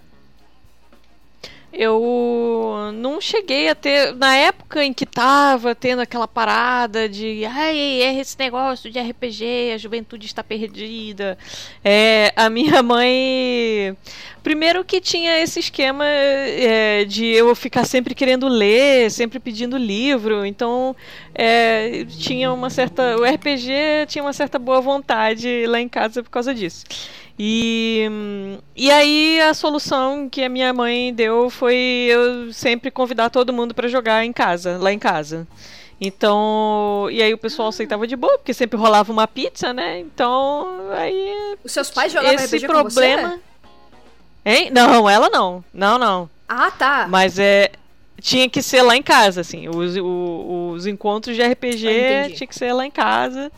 [1.74, 4.14] Eu não cheguei a ter.
[4.16, 7.46] Na época em que tava tendo aquela parada de.
[7.46, 11.38] Ai, é esse negócio de RPG, a juventude está perdida.
[11.84, 13.96] É, a minha mãe.
[14.44, 20.46] Primeiro que tinha esse esquema é, de eu ficar sempre querendo ler, sempre pedindo livro.
[20.46, 20.96] Então,
[21.34, 23.18] é, tinha uma certa.
[23.18, 26.86] O RPG tinha uma certa boa vontade lá em casa por causa disso.
[27.40, 28.08] E,
[28.76, 31.76] e aí a solução que a minha mãe deu foi
[32.10, 35.48] eu sempre convidar todo mundo para jogar em casa, lá em casa.
[36.00, 40.00] Então, e aí o pessoal aceitava de boa, porque sempre rolava uma pizza, né?
[40.00, 43.30] Então, aí Os seus pais jogavam esse RPG com problema.
[43.30, 43.40] você?
[44.44, 44.72] Hein?
[44.72, 45.64] Não, ela não.
[45.74, 46.30] Não, não.
[46.50, 47.08] Ah, tá.
[47.10, 47.72] Mas é
[48.20, 49.68] tinha que ser lá em casa, assim.
[49.70, 53.52] Os, o- os encontros de RPG Ah, tinha que ser lá em casa.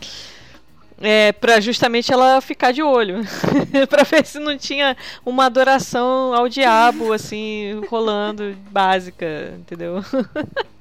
[1.00, 3.22] É, pra justamente ela ficar de olho.
[3.88, 10.04] pra ver se não tinha uma adoração ao diabo, assim, rolando, básica, entendeu?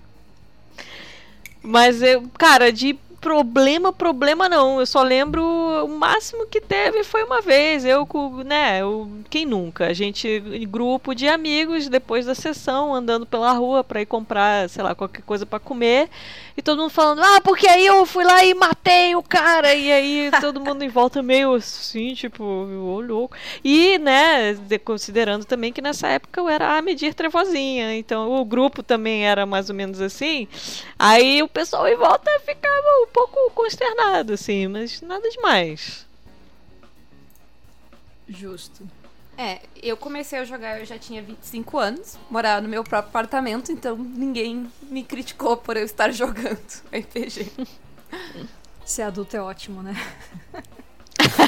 [1.62, 4.82] Mas, eu, cara, de problema, problema não.
[4.82, 7.86] Eu só lembro o máximo que teve foi uma vez.
[7.86, 8.06] Eu
[8.46, 9.88] né, eu, quem nunca?
[9.88, 14.84] A gente, grupo de amigos, depois da sessão, andando pela rua pra ir comprar, sei
[14.84, 16.10] lá, qualquer coisa pra comer.
[16.56, 19.74] E todo mundo falando, ah, porque aí eu fui lá e matei o cara.
[19.74, 23.36] E aí todo mundo em volta meio assim, tipo, ô louco.
[23.64, 27.96] E, né, de- considerando também que nessa época eu era a medir trevozinha.
[27.98, 30.48] Então o grupo também era mais ou menos assim.
[31.00, 32.74] Aí o pessoal em volta ficava
[33.14, 36.06] pouco consternado, assim, mas nada demais.
[38.28, 38.88] Justo.
[39.38, 43.72] É, eu comecei a jogar, eu já tinha 25 anos, morava no meu próprio apartamento,
[43.72, 46.60] então ninguém me criticou por eu estar jogando
[46.92, 47.52] RPG.
[48.86, 49.96] Ser adulto é ótimo, né?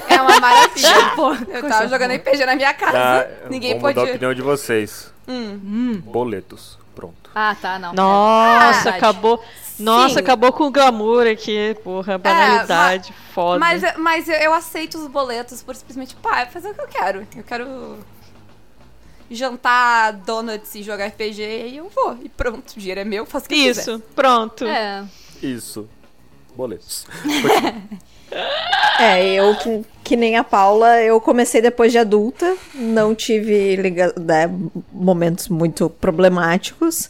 [0.10, 0.88] É uma maravilha.
[1.18, 4.14] Pô, Eu tava jogando RPG na minha casa, Tá, ninguém vou mudar a podia.
[4.14, 5.12] opinião de vocês.
[5.28, 6.00] Hum.
[6.06, 6.78] Boletos.
[6.96, 7.30] Pronto.
[7.36, 7.92] Ah, tá, não.
[7.94, 9.44] Nossa, Ah, acabou.
[9.80, 10.20] Nossa, Sim.
[10.20, 13.60] acabou com o glamour aqui, porra, banalidade, foda.
[13.60, 17.28] Mas, mas eu, aceito os boletos por simplesmente, pá, fazer o que eu quero.
[17.36, 17.98] Eu quero
[19.30, 22.18] jantar donuts e jogar RPG e eu vou.
[22.24, 23.82] E pronto, o dinheiro é meu, faço o que eu quiser.
[23.82, 24.66] Isso, pronto.
[24.66, 25.04] É.
[25.42, 25.90] Isso.
[26.56, 27.06] Boletos.
[29.00, 34.14] É, eu que, que nem a Paula, eu comecei depois de adulta, não tive liga-
[34.18, 34.50] né,
[34.92, 37.10] momentos muito problemáticos.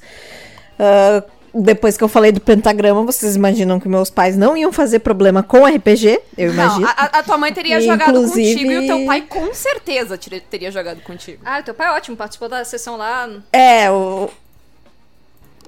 [0.80, 1.24] Ah,
[1.62, 5.42] depois que eu falei do pentagrama, vocês imaginam que meus pais não iam fazer problema
[5.42, 6.20] com RPG?
[6.38, 6.88] Eu Não, imagino.
[6.88, 10.20] a, a tua mãe teria E, jogado inclusive- contigo e o teu pai com certeza
[10.50, 11.42] teria jogado contigo.
[11.46, 14.30] Ah, o teu pai é ótimo, participou da sessão lá, É, o,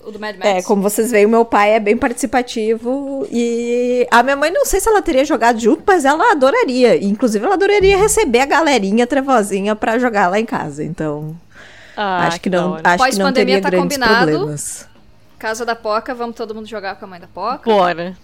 [0.04, 0.46] o do Mad Max.
[0.50, 4.66] é, como vocês veem, o meu pai é bem participativo e a minha mãe não
[4.66, 7.02] sei se ela teria jogado junto, mas ela adoraria.
[7.04, 10.84] Inclusive, ela adoraria receber a galerinha trevozinha pra jogar lá em casa.
[10.84, 11.36] Então,
[11.96, 14.32] Ah, acho que da não, acho que não teria tá grandes combinado.
[14.32, 14.88] problemas.
[15.38, 17.70] Casa da Poca, vamos todo mundo jogar com a mãe da Poca?
[17.70, 18.18] Bora.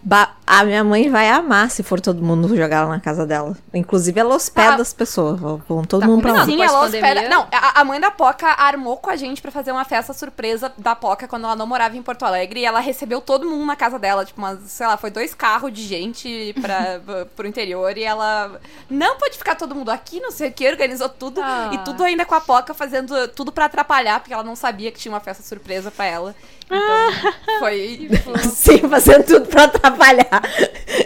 [0.00, 3.56] Ba- a minha mãe vai amar se for todo mundo jogar lá na casa dela.
[3.74, 4.80] Inclusive, ela hospeda Ah.
[4.82, 5.38] as pessoas.
[5.40, 6.44] Vão todo Tá mundo pra lá.
[6.46, 7.28] Sim, ela da hospeda.
[7.28, 10.72] Não, a, a mãe da Poca armou com a gente pra fazer uma festa surpresa
[10.78, 12.60] da Poca quando ela não morava em Porto Alegre.
[12.60, 14.24] E ela recebeu todo mundo na casa dela.
[14.24, 17.00] Tipo, umas, sei lá, foi dois carros de gente pra,
[17.36, 17.96] pro interior.
[17.98, 18.58] E ela.
[18.88, 21.40] Não pode ficar todo mundo aqui, não sei o que, organizou tudo.
[21.42, 21.70] Ah.
[21.74, 24.98] E tudo ainda com a Poca fazendo tudo pra atrapalhar, porque ela não sabia que
[24.98, 26.34] tinha uma festa surpresa pra ela.
[26.70, 28.08] Então, foi.
[28.52, 30.42] Sim, fazendo tudo pra atrapalhar.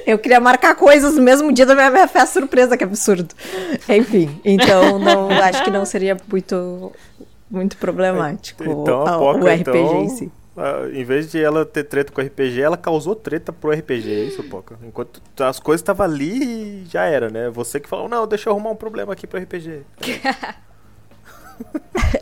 [0.07, 3.35] Eu queria marcar coisas no mesmo dia da minha, minha festa surpresa, que absurdo.
[3.89, 6.93] Enfim, então não, acho que não seria muito,
[7.51, 10.33] muito problemático Então a o- Poca, o RPG então, em si.
[10.57, 14.11] ah, em vez de ela ter treta com o RPG, ela causou treta pro RPG,
[14.11, 14.77] é isso, Poca?
[14.83, 17.49] Enquanto as coisas estavam ali, já era, né?
[17.51, 19.83] Você que falou, não, deixa eu arrumar um problema aqui pro RPG.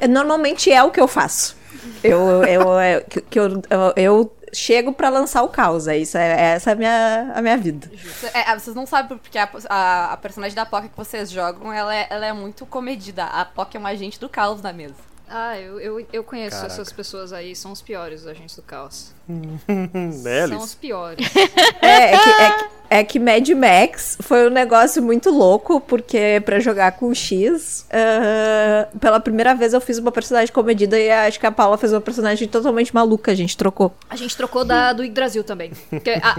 [0.08, 1.56] Normalmente é o que eu faço.
[2.02, 5.86] Eu, eu, é, que, que eu, eu, eu chego pra lançar o caos.
[5.88, 7.90] É isso, é, essa é a minha, a minha vida.
[8.34, 11.94] É, vocês não sabem porque a, a, a personagem da Poca que vocês jogam, ela
[11.94, 13.24] é, ela é muito comedida.
[13.24, 15.09] A Poca é um agente do caos na mesa.
[15.32, 16.72] Ah, eu, eu, eu conheço Caraca.
[16.74, 19.12] essas pessoas aí, são os piores, agentes do caos.
[19.28, 21.24] né, São os piores.
[21.82, 26.42] É, é que, é, que- é que Mad Max foi um negócio muito louco, porque
[26.44, 31.08] pra jogar com o X, ah, pela primeira vez eu fiz uma personagem comedida e
[31.10, 33.94] acho que a Paula fez uma personagem totalmente maluca, a gente trocou.
[34.08, 35.70] A gente trocou da, do Yggdrasil também.
[35.88, 36.36] Porque a,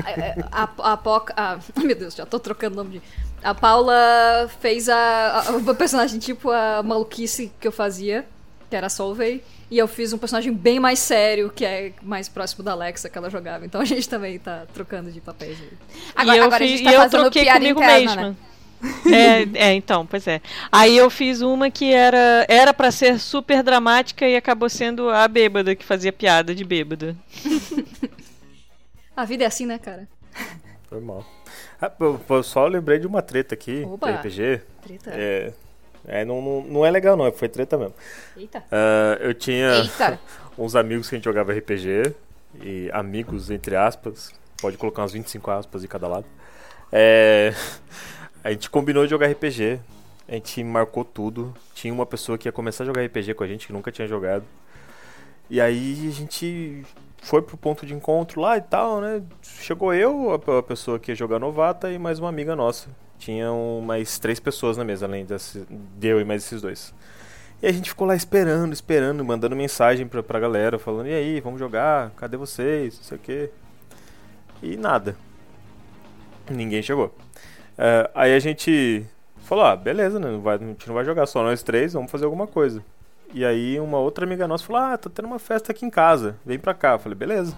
[0.51, 1.33] a, a, a Poca.
[1.37, 3.01] a- meu Deus, já tô trocando o nome de.
[3.43, 8.25] A Paula fez a, a, uma personagem tipo a maluquice que eu fazia,
[8.71, 9.43] que era a Solveig.
[9.69, 13.17] E eu fiz um personagem bem mais sério, que é mais próximo da Alexa que
[13.17, 13.65] ela jogava.
[13.65, 15.57] Então a gente também tá trocando de papéis.
[15.61, 15.69] aí.
[16.15, 18.29] Agora, e eu, agora a fiz- gente tá e eu troquei piada comigo interna, mesma.
[18.29, 18.35] né?
[19.55, 20.41] É, é, então, pois é.
[20.71, 25.27] Aí eu fiz uma que era era para ser super dramática e acabou sendo a
[25.27, 27.15] bêbada que fazia piada de bêbada.
[29.15, 30.07] A vida é assim, né, cara?
[30.89, 31.23] Normal.
[31.81, 34.11] Ah, eu, eu só lembrei de uma treta aqui, Opa.
[34.11, 34.61] de RPG.
[34.81, 35.11] Treta.
[35.13, 35.53] É,
[36.05, 37.93] é não, não, não é legal não, foi treta mesmo.
[38.35, 38.63] Eita.
[38.71, 40.19] Ah, eu tinha Eita.
[40.57, 42.13] uns amigos que a gente jogava RPG,
[42.59, 46.25] e amigos, entre aspas, pode colocar uns 25 aspas de cada lado.
[46.91, 47.53] É,
[48.43, 49.79] a gente combinou de jogar RPG,
[50.27, 51.53] a gente marcou tudo.
[51.73, 54.07] Tinha uma pessoa que ia começar a jogar RPG com a gente, que nunca tinha
[54.07, 54.43] jogado.
[55.49, 56.83] E aí a gente
[57.21, 59.21] foi pro ponto de encontro lá e tal, né?
[59.41, 62.89] Chegou eu, a pessoa que ia jogar novata e mais uma amiga nossa.
[63.21, 66.91] Tinham mais três pessoas na mesa, além desse, de eu e mais esses dois.
[67.61, 71.39] E a gente ficou lá esperando, esperando, mandando mensagem pra, pra galera, falando, e aí,
[71.39, 72.09] vamos jogar?
[72.17, 72.97] Cadê vocês?
[72.97, 73.51] Não sei o quê.
[74.63, 75.15] E nada.
[76.49, 77.15] Ninguém chegou.
[77.77, 79.05] É, aí a gente
[79.43, 80.39] falou, ah, beleza, né?
[80.41, 82.83] Vai, a gente não vai jogar só nós três, vamos fazer alguma coisa.
[83.31, 86.35] E aí uma outra amiga nossa falou, ah, tá tendo uma festa aqui em casa,
[86.43, 86.93] vem pra cá.
[86.93, 87.55] Eu falei, beleza.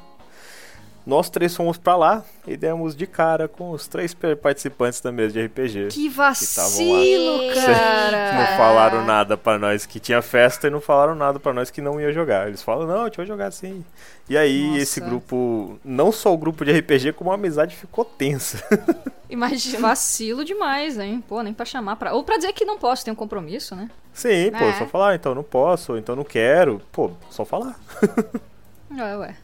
[1.05, 5.33] Nós três fomos pra lá e demos de cara com os três participantes da mesa
[5.33, 5.87] de RPG.
[5.89, 7.53] Que vacilo, lá.
[7.55, 8.33] cara.
[8.33, 11.81] Não falaram nada pra nós que tinha festa e não falaram nada pra nós que
[11.81, 12.47] não ia jogar.
[12.47, 13.83] Eles falam, não, a gente vai jogar sim.
[14.29, 14.79] E aí Nossa.
[14.81, 18.63] esse grupo, não só o grupo de RPG, como a amizade ficou tensa.
[19.29, 19.79] Imagina.
[19.79, 21.21] Vacilo demais, hein?
[21.27, 22.13] Pô, nem pra chamar pra.
[22.13, 23.89] Ou pra dizer que não posso, tem um compromisso, né?
[24.13, 24.73] Sim, pô, É.
[24.73, 26.81] só falar, ah, então não posso, ou então não quero.
[26.91, 27.75] Pô, só falar.
[28.95, 29.35] Ué, ué.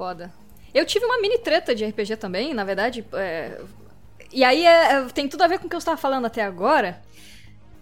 [0.00, 0.32] Foda.
[0.72, 3.04] Eu tive uma mini treta de RPG também, na verdade.
[3.12, 3.60] é,
[4.32, 6.42] E aí é- é- tem tudo a ver com o que eu estava falando até
[6.42, 7.02] agora.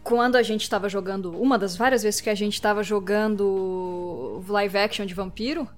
[0.03, 1.31] Quando a gente estava jogando.
[1.41, 5.69] Uma das várias vezes que a gente estava jogando live action de vampiro,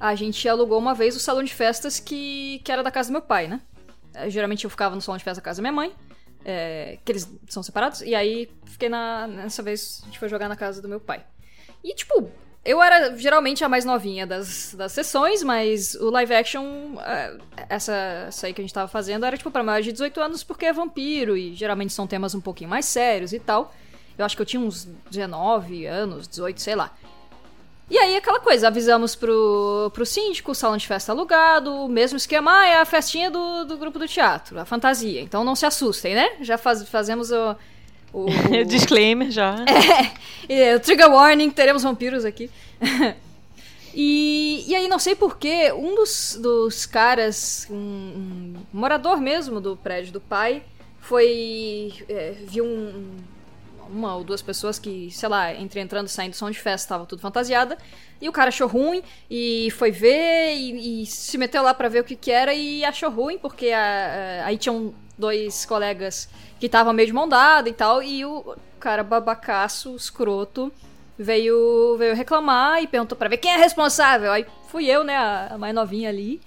[0.00, 3.12] a gente alugou uma vez o salão de festas que, que era da casa do
[3.12, 3.60] meu pai, né?
[4.14, 5.92] É, Geralmente eu ficava no salão de festa da casa da minha mãe.
[6.44, 8.00] é, que eles são separados.
[8.02, 9.28] E aí fiquei na.
[9.28, 11.24] Nessa vez a gente foi jogar na casa do meu pai.
[11.84, 12.28] E tipo,
[12.68, 16.64] eu era geralmente a mais novinha das, das sessões, mas o live action,
[17.00, 17.34] é,
[17.66, 17.94] essa,
[18.28, 20.66] essa aí que a gente tava fazendo, era tipo pra mais de 18 anos porque
[20.66, 23.74] é vampiro e geralmente são temas um pouquinho mais sérios e tal.
[24.18, 26.92] Eu acho que eu tinha uns 19 anos, 18, sei lá.
[27.90, 32.66] E aí, aquela coisa, avisamos pro, pro síndico, salão de festa alugado, mesmo esquema, ah,
[32.66, 35.22] é a festinha do, do grupo do teatro, a fantasia.
[35.22, 36.36] Então não se assustem, né?
[36.42, 37.56] Já faz, fazemos o.
[38.12, 38.26] o
[38.66, 39.56] Disclaimer já.
[40.48, 42.50] é, o trigger warning, teremos vampiros aqui.
[43.94, 49.76] e, e aí, não sei porquê, um dos, dos caras, um, um morador mesmo do
[49.76, 50.62] prédio do pai,
[51.00, 51.92] foi.
[52.08, 53.16] é, viu um,
[53.90, 56.90] uma ou duas pessoas que, sei lá, entre entrando e saindo do som de festa,
[56.94, 57.78] tava tudo fantasiada.
[58.20, 62.00] E o cara achou ruim e foi ver e, e se meteu lá pra ver
[62.00, 66.28] o que que era e achou ruim, porque a- a- aí tinham dois colegas
[66.60, 70.72] que estavam meio de mão dada e tal, e o cara babacaço, escroto,
[71.18, 74.30] veio, veio reclamar e perguntou pra ver quem é responsável.
[74.32, 76.40] Aí fui eu, né, a, a mais novinha ali.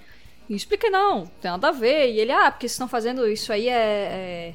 [0.50, 2.12] E expliquei, não, tem nada a ver.
[2.12, 4.54] E ele, ah, porque vocês estão fazendo isso aí é.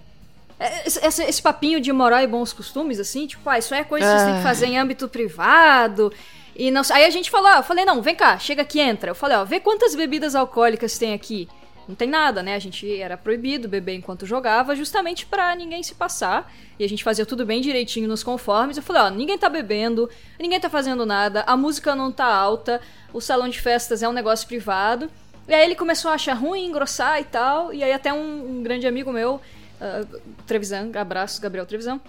[0.59, 3.85] é- é- esse, esse- papinho de moral e bons costumes, assim, tipo, ah, isso é
[3.85, 6.13] coisa que vocês têm que fazer em âmbito privado.
[6.55, 9.11] E não, aí a gente falou, ah, eu falei, não, vem cá, chega aqui, entra.
[9.11, 11.49] Eu falei, ó, vê quantas bebidas alcoólicas tem aqui.
[11.89, 12.55] Não tem nada, né?
[12.55, 16.53] A gente era proibido beber enquanto jogava, justamente pra ninguém se passar.
[16.79, 18.77] E a gente fazia tudo bem direitinho nos conformes.
[18.77, 22.81] Eu falei, ó, ninguém tá bebendo, ninguém tá fazendo nada, a música não tá alta,
[23.13, 25.09] o salão de festas é um negócio privado.
[25.49, 27.73] E aí ele começou a achar ruim, engrossar e tal.
[27.73, 29.41] E aí até um, um grande amigo meu,
[29.81, 30.05] ah,
[30.47, 32.01] Trevisan, abraço, Gabriel Trevisan,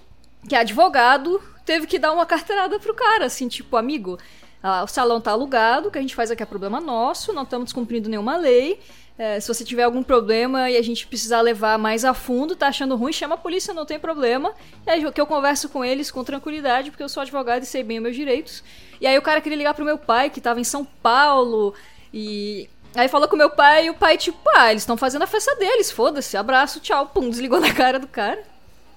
[0.47, 4.17] que é advogado, teve que dar uma carteirada pro cara, assim, tipo, amigo,
[4.63, 7.43] ah, o salão tá alugado, o que a gente faz aqui é problema nosso, não
[7.43, 8.80] estamos descumprindo nenhuma lei.
[9.18, 12.68] É, se você tiver algum problema e a gente precisar levar mais a fundo, tá
[12.68, 14.53] achando ruim, chama a polícia, não tem problema.
[14.86, 17.84] E aí que eu converso com eles com tranquilidade, porque eu sou advogado e sei
[17.84, 18.63] bem os meus direitos.
[19.01, 21.74] E aí o cara queria ligar pro meu pai, que tava em São Paulo,
[22.13, 25.28] e Aí falou com meu pai e o pai, tipo, ah, eles estão fazendo a
[25.28, 28.41] festa deles, foda-se, abraço, tchau, pum, desligou na cara do cara.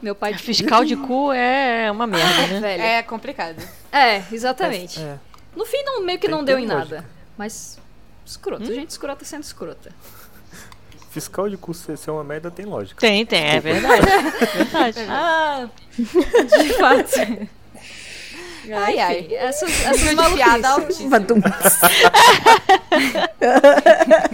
[0.00, 2.60] Meu pai, tipo, Fiscal de cu é uma merda, né?
[2.60, 2.82] velho.
[2.82, 3.62] É complicado.
[3.92, 4.98] É, exatamente.
[4.98, 5.18] É.
[5.54, 6.96] No fim, não, meio que Tem- não deu em lógica.
[6.96, 7.10] nada.
[7.36, 7.78] Mas,
[8.30, 9.90] escroto, gente escrota sendo escrota.
[11.10, 13.00] Fiscal de custo ser ser uma merda tem lógica.
[13.00, 14.06] Tem, tem, é verdade.
[14.70, 15.00] verdade.
[15.08, 17.48] Ah, de fato.
[18.72, 19.34] Ai, ai.
[19.34, 21.00] Essas, essas maluquices.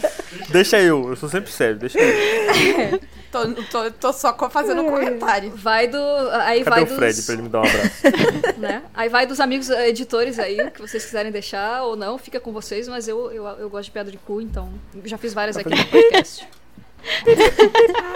[0.49, 3.01] Deixa eu, eu sou sempre sério, deixa eu.
[3.31, 5.51] Tô, tô, tô só fazendo um comentário.
[5.55, 5.99] Vai do.
[6.41, 6.97] Aí Cadê vai o dos.
[6.97, 8.03] Fred pra ele me dar um abraço?
[8.57, 8.83] né?
[8.95, 12.53] Aí vai dos amigos eh, editores aí, que vocês quiserem deixar ou não, fica com
[12.53, 14.73] vocês, mas eu, eu, eu gosto de piada de cu, então
[15.05, 16.47] já fiz várias aqui no podcast.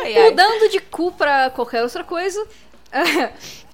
[0.01, 0.31] Ai, ai.
[0.31, 2.45] Mudando de cu pra qualquer outra coisa.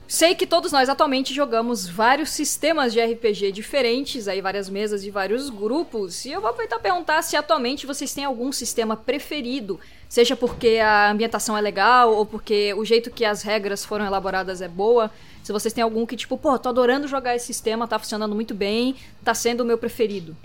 [0.09, 5.11] Sei que todos nós atualmente jogamos vários sistemas de RPG diferentes, aí várias mesas de
[5.11, 9.81] vários grupos, e eu vou aproveitar e perguntar se atualmente vocês têm algum sistema preferido,
[10.09, 14.63] seja porque a ambientação é legal ou porque o jeito que as regras foram elaboradas
[14.63, 15.11] é boa.
[15.43, 18.55] Se vocês têm algum que tipo, pô, tô adorando jogar esse sistema, tá funcionando muito
[18.55, 18.95] bem,
[19.25, 20.37] tá sendo o meu preferido.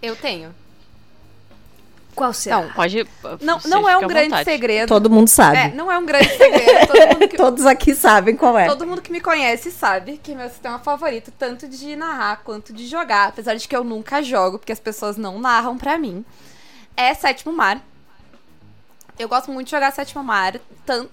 [0.00, 0.54] Eu tenho.
[2.14, 2.62] Qual será?
[2.62, 3.06] Não, Pode.
[3.40, 4.44] Não, não é um grande vontade.
[4.50, 4.88] segredo.
[4.88, 5.56] Todo mundo sabe.
[5.58, 6.86] É, não é um grande segredo.
[6.86, 8.66] Todo mundo que, Todos aqui sabem qual é.
[8.66, 12.86] todo mundo que me conhece sabe que meu sistema favorito, tanto de narrar quanto de
[12.86, 16.24] jogar, apesar de que eu nunca jogo, porque as pessoas não narram pra mim,
[16.96, 17.80] é Sétimo Mar.
[19.18, 20.58] Eu gosto muito de jogar Sétimo Mar.
[20.84, 21.10] Tanto...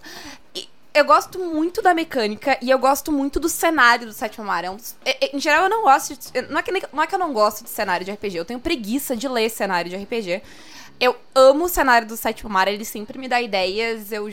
[0.56, 4.64] e Eu gosto muito da mecânica e eu gosto muito do cenário do Sétimo Mar.
[4.64, 6.16] É um dos- é- é- Em geral, eu não gosto.
[6.16, 6.42] De...
[6.50, 8.46] Não, é que nem- não é que eu não gosto de cenário de RPG, eu
[8.46, 10.42] tenho preguiça de ler cenário de RPG.
[11.02, 14.32] Eu amo o cenário do Sétimo Mar, ele sempre me dá ideias, eu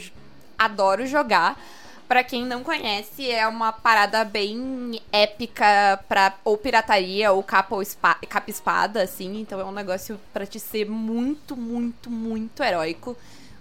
[0.59, 1.59] adoro jogar.
[2.07, 7.81] Pra quem não conhece, é uma parada bem épica pra ou pirataria, ou capa ou
[7.83, 9.41] espa- capa espada, assim.
[9.41, 13.17] Então é um negócio pra te ser muito, muito, muito heróico.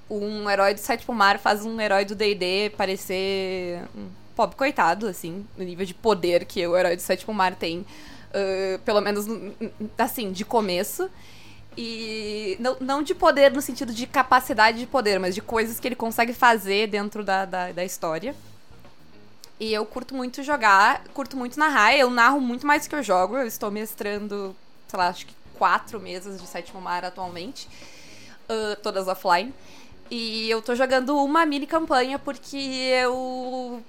[0.10, 5.45] Um herói do Sétimo Mar faz um herói do D&D parecer um pobre coitado, assim,
[5.58, 7.86] no nível de poder que o herói do Sétimo Mar tem.
[8.34, 9.26] ah, pelo menos,
[9.97, 11.10] assim, de começo.
[11.78, 15.88] E não, não de poder no sentido de capacidade de poder, mas de coisas que
[15.88, 18.36] ele consegue fazer dentro da, da, da história.
[19.59, 21.95] E eu curto muito jogar, curto muito narrar.
[21.95, 23.38] Eu narro muito mais do que eu jogo.
[23.38, 24.55] Eu estou mestrando,
[24.88, 27.67] sei lá, acho que quatro mesas de Sétimo Mar atualmente.
[28.49, 29.53] ah, todas offline.
[30.09, 33.84] E eu tô jogando uma mini campanha porque eu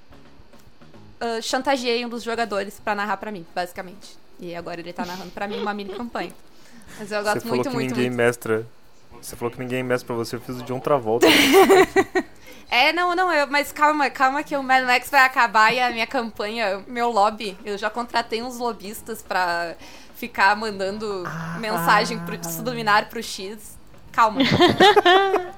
[1.21, 4.17] ah, chantageei um dos jogadores pra narrar pra mim, basicamente.
[4.41, 6.33] E agora ele tá narrando pra mim uma mini campanha.
[6.99, 8.17] Mas eu Você gosto falou muito, que muito, ninguém muito.
[8.17, 8.67] mestra.
[9.21, 11.27] Você falou que ninguém mestra pra você, eu fiz o de um Travolta.
[12.71, 15.91] É, não, não, eu, mas calma, calma que o Mad Max vai acabar e a
[15.91, 19.75] minha campanha, meu lobby, eu já contratei uns lobistas pra
[20.15, 21.25] ficar mandando
[21.59, 23.79] mensagem pro, subliminar pro X.
[24.13, 24.41] Calma.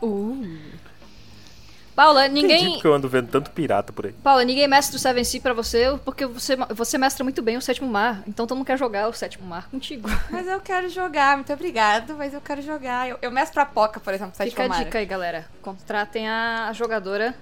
[2.01, 2.72] Paula, Entendi ninguém.
[2.72, 4.12] porque eu ando vendo tanto pirata por aí.
[4.12, 7.61] Paula, ninguém mestra o Seven Sea pra você, porque você, você mestra muito bem o
[7.61, 8.22] Sétimo Mar.
[8.26, 10.09] Então todo mundo quer jogar o Sétimo Mar contigo.
[10.32, 13.07] mas eu quero jogar, muito obrigado, mas eu quero jogar.
[13.07, 14.82] Eu, eu mestro a Poca, por exemplo, Sétimo Fica a Mar.
[14.82, 15.46] dica aí, galera.
[15.61, 17.34] Contratem a jogadora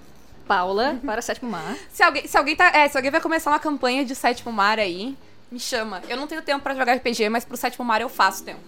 [0.45, 1.77] Paula para Sétimo Mar.
[1.89, 4.77] Se alguém, se alguém tá, é, se alguém vai começar uma campanha de Sétimo Mar
[4.77, 5.15] aí,
[5.49, 6.01] me chama.
[6.09, 8.59] Eu não tenho tempo pra jogar RPG, mas pro Sétimo Mar eu faço tempo.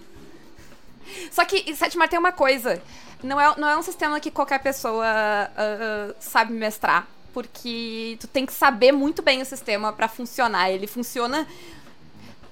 [1.31, 2.81] Só que Sétimo Mar tem uma coisa.
[3.23, 7.07] Não é, não é um sistema que qualquer pessoa ah, sabe mestrar.
[7.33, 10.69] Porque tu tem que saber muito bem o sistema pra funcionar.
[10.69, 11.47] Ele funciona.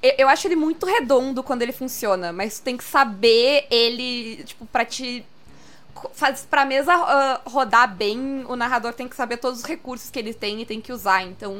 [0.01, 4.43] Eu, eu acho ele muito redondo quando ele funciona, mas tu tem que saber ele,
[4.45, 5.25] tipo, pra te
[6.13, 10.17] faz pra mesa ah, rodar bem, o narrador tem que saber todos os recursos que
[10.17, 11.23] ele tem e tem que usar.
[11.23, 11.53] Então,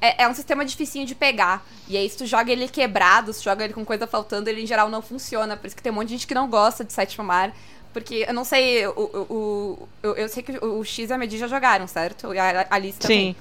[0.00, 1.64] é, é um sistema dificinho de pegar.
[1.88, 4.62] E aí, se tu joga ele quebrado, se tu joga ele com coisa faltando, ele
[4.62, 5.56] em geral não funciona.
[5.56, 7.52] Por isso que tem um monte de gente que não gosta de Sétimo Mar.
[7.92, 11.18] Porque eu não sei, o, o, o- eu, eu sei que o X e a
[11.18, 12.32] Medi já jogaram, certo?
[12.32, 13.34] E a Alice também.
[13.34, 13.36] Sim.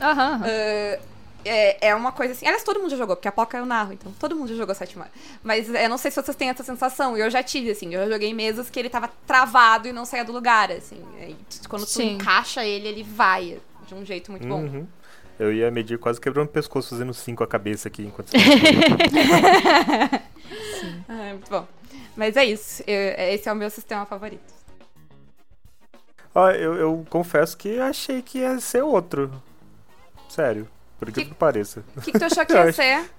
[0.00, 0.40] Aham.
[0.44, 0.98] Ah,
[1.44, 2.46] é, é uma coisa assim.
[2.46, 4.74] Aliás, todo mundo já jogou, porque a Poca eu narro, então todo mundo já jogou
[4.74, 5.10] Sétimo Mar.
[5.42, 7.16] Mas eu não sei se vocês têm essa sensação.
[7.16, 7.92] Eu já tive, assim.
[7.94, 11.02] Eu já joguei mesas que ele tava travado e não saía do lugar, assim.
[11.18, 11.36] Aí,
[11.68, 12.14] quando tu Sim.
[12.16, 14.86] encaixa ele, ele vai de um jeito muito bom.
[15.40, 18.36] Eu ia medir quase quebrando o pescoço fazendo cinco a cabeça aqui enquanto você
[21.08, 21.66] Ah, é muito bom.
[22.16, 22.82] Mas é isso.
[22.86, 24.52] Eu- esse é o meu sistema favorito.
[26.34, 29.32] Ó, eu, eu confesso que achei que ia ser outro.
[30.28, 30.68] Sério.
[30.98, 31.82] Por incrível que pareça.
[31.96, 33.10] O que, que tu achou que ia ser?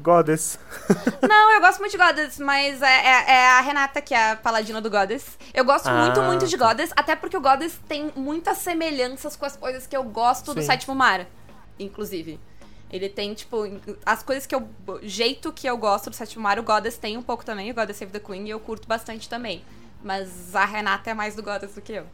[0.00, 0.58] Goddess.
[1.26, 4.36] Não, eu gosto muito de Goddess, mas é, é- é a Renata que é a
[4.36, 5.38] paladina do Goddess.
[5.54, 6.66] Eu gosto muito, Ah, muito de tá.
[6.68, 10.60] Goddess, até porque o Goddess tem muitas semelhanças com as coisas que eu gosto do
[10.60, 10.66] Sim.
[10.66, 11.26] Sétimo Mar,
[11.78, 12.38] inclusive.
[12.90, 13.64] Ele tem, tipo,
[14.06, 14.66] as coisas que eu.
[14.86, 17.74] o jeito que eu gosto do Sétimo Mar, o Goddess tem um pouco também, o
[17.74, 19.62] Goddess Save the Queen, e eu curto bastante também.
[20.02, 22.06] Mas a Renata é mais do Goddess do que eu.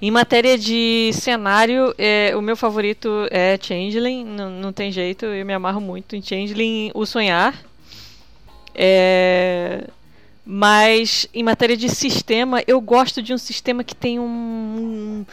[0.00, 5.46] Em matéria de cenário, é, o meu favorito é Changeling, não, não tem jeito, eu
[5.46, 7.54] me amarro muito em Changeling, o Sonhar.
[8.74, 9.86] É,
[10.44, 15.24] mas em matéria de sistema, eu gosto de um sistema que tem um,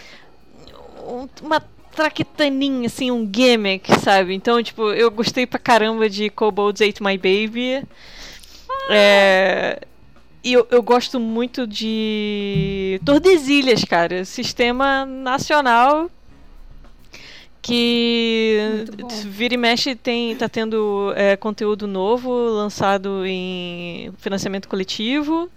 [1.00, 1.64] um- uma
[1.96, 4.34] traquitaninha, assim, um gimmick, sabe?
[4.34, 7.86] Então, tipo, eu gostei pra caramba de Kobolds Ate My Baby.
[8.90, 9.82] É,
[10.44, 14.24] e eu, eu gosto muito de Tordesilhas, cara.
[14.26, 16.10] Sistema nacional
[17.62, 18.86] que
[19.26, 25.50] vira e mexe tem, tá tendo é, conteúdo novo lançado em financiamento coletivo.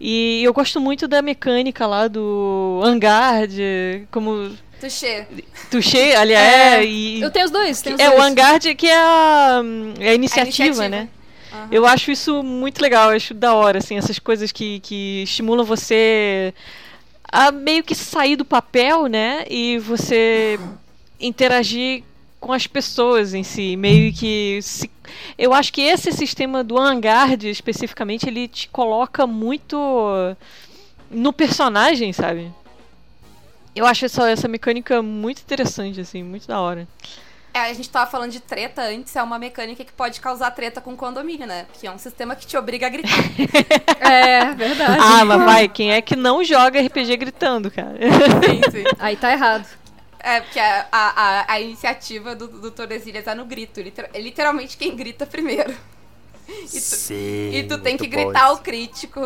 [0.00, 4.50] E eu gosto muito da mecânica lá do hangar, de como
[4.82, 5.26] Tuxê.
[5.70, 7.80] Touché, aliás, e Eu tenho os dois.
[7.80, 8.18] Tenho os é dois.
[8.20, 9.62] o hangar de- que é a,
[10.00, 10.88] é a iniciativa, iniciativa.
[10.88, 11.08] né?
[11.52, 11.68] Aham.
[11.70, 15.64] Eu acho isso muito legal, eu acho da hora, assim, essas coisas que, que estimulam
[15.64, 16.52] você
[17.30, 19.44] a meio que sair do papel, né?
[19.48, 20.58] E você
[21.20, 22.02] interagir
[22.40, 24.90] com as pessoas em si, meio que se...
[25.38, 29.78] eu acho que esse sistema do Vanguard especificamente ele te coloca muito
[31.08, 32.50] no personagem, sabe?
[33.74, 36.86] Eu acho essa, essa mecânica muito interessante, assim, muito da hora.
[37.54, 40.80] É, a gente tava falando de treta antes, é uma mecânica que pode causar treta
[40.80, 41.66] com condomínio, né?
[41.70, 43.10] Porque é um sistema que te obriga a gritar.
[44.00, 44.98] É, verdade.
[45.00, 47.96] Ah, mas vai, quem é que não joga RPG gritando, cara?
[48.44, 48.84] sim, sim.
[48.98, 49.66] Aí tá errado.
[50.18, 53.80] É, porque a, a, a- iniciativa do, do Tordesilhas é no grito.
[53.80, 55.74] liter- é literalmente quem grita primeiro.
[56.48, 57.50] E tu, Sim.
[57.54, 59.20] e tu tem que gritar o crítico,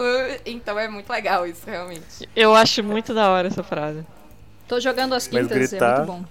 [0.45, 2.29] então é muito legal isso, realmente.
[2.37, 4.05] Eu acho muito da hora essa frase.
[4.69, 6.25] Tô jogando as Mas quintas, gritar- é muito bom.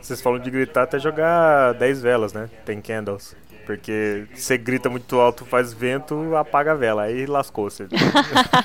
[0.00, 2.48] Vocês falam de gritar até jogar 10 velas, né?
[2.64, 3.34] Tem candles.
[3.66, 7.02] Porque você grita muito alto, faz vento, apaga a vela.
[7.02, 7.86] Aí lascou você.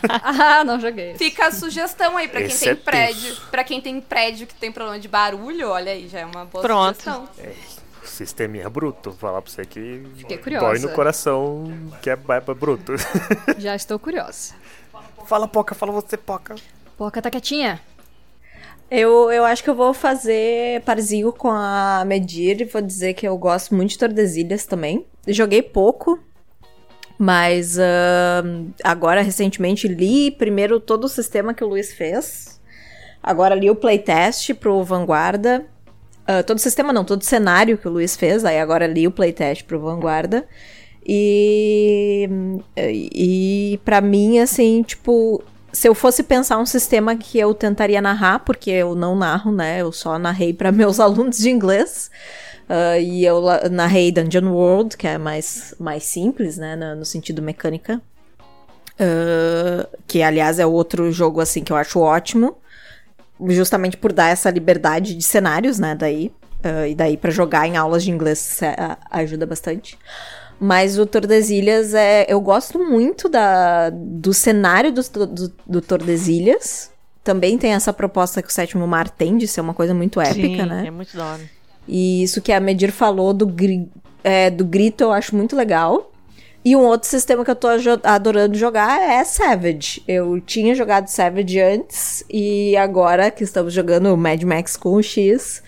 [0.10, 1.16] Ah, não joguei.
[1.18, 3.36] Fica a sugestão aí pra quem Esse tem é prédio.
[3.52, 6.62] Pra quem tem prédio que tem problema de barulho, olha aí, já é uma boa
[6.62, 6.96] Pronto.
[7.02, 7.28] sugestão.
[8.04, 9.10] Sisteminha bruto.
[9.12, 10.66] Vou falar pra você que Fiquei curiosa.
[10.68, 11.66] dói no coração
[12.02, 12.94] que é bruto.
[13.58, 14.54] Já estou curiosa.
[15.28, 16.56] fala, Poca, fala você, Poca.
[16.98, 17.82] Poca tá quietinha.
[18.96, 23.36] Eu, eu acho que eu vou fazer parzinho com a Medir vou dizer que eu
[23.36, 25.04] gosto muito de Tordesilhas também.
[25.28, 26.20] Joguei pouco,
[27.18, 32.62] mas ahn, agora recentemente li primeiro todo o sistema que o Luiz fez.
[33.24, 35.66] Agora li o playtest pro Vanguarda.
[36.28, 38.46] Ah, todo o sistema não, todo o cenário que o Luiz fez.
[38.46, 40.48] Aí agora li o playtest pro Vanguarda.
[41.04, 42.30] E,
[42.78, 45.44] e para mim, assim, tipo,
[45.74, 49.82] se eu fosse pensar um sistema que eu tentaria narrar, porque eu não narro, né?
[49.82, 52.12] Eu só narrei para meus alunos de inglês.
[52.70, 56.76] ah, e eu narrei Dungeon World, que é mais, mais simples, né?
[56.76, 58.02] na- No, sentido mecânica.
[59.00, 62.58] Ah, que, aliás, é outro jogo, assim, que eu acho ótimo.
[63.50, 65.96] Justamente por dar essa liberdade de cenários, né?
[65.96, 66.32] Daí.
[66.64, 68.76] ah, e daí, para jogar em aulas de inglês, é,
[69.12, 69.98] ajuda bastante.
[70.64, 72.26] Mas o Tordesilhas é.
[72.30, 76.90] Eu gosto muito da, do cenário do, do, do Tordesilhas.
[77.22, 80.64] Também tem essa proposta que o Sétimo Mar tem de ser uma coisa muito épica,
[80.64, 80.84] Sim, né?
[80.88, 81.42] É muito da hora.
[81.86, 83.90] E isso que a Medir falou do, gri-
[84.24, 86.12] é, do grito eu acho muito legal.
[86.64, 87.68] E um outro sistema que eu tô
[88.02, 90.02] adorando jogar é Savage.
[90.08, 95.62] Eu tinha jogado Savage antes e agora que estamos jogando Mad Max com o X,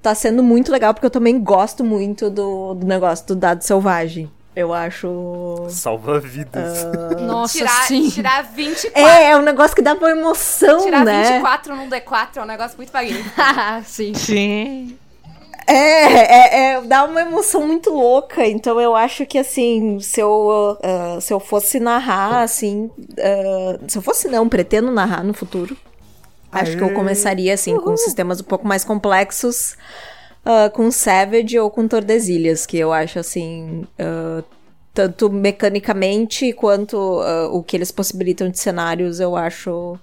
[0.00, 4.30] tá sendo muito legal porque eu também gosto muito do, do negócio do dado selvagem.
[4.56, 5.66] Eu acho.
[5.68, 6.86] Salva vidas.
[7.20, 8.08] Nossa, tirar, sim.
[8.08, 8.98] tirar 24.
[8.98, 11.32] É, é um negócio que dá uma emoção, Tirar né?
[11.32, 12.90] 24 num D4 é um negócio muito.
[13.36, 14.14] Ah, sim.
[14.14, 14.98] Sim.
[15.66, 18.46] É, é, é, dá uma emoção muito louca.
[18.46, 22.90] Então eu acho que assim, se eu, uh, se eu fosse narrar, assim.
[22.98, 25.76] Uh, se eu fosse não, pretendo narrar no futuro.
[26.50, 26.76] Acho Aê.
[26.78, 27.82] que eu começaria assim, Uhul.
[27.82, 29.76] com sistemas um pouco mais complexos.
[30.46, 33.84] Uh, com Savage ou com Tordesilhas, que eu acho assim.
[34.94, 36.96] tanto mecanicamente quanto
[37.50, 39.98] o que eles possibilitam de cenários, eu acho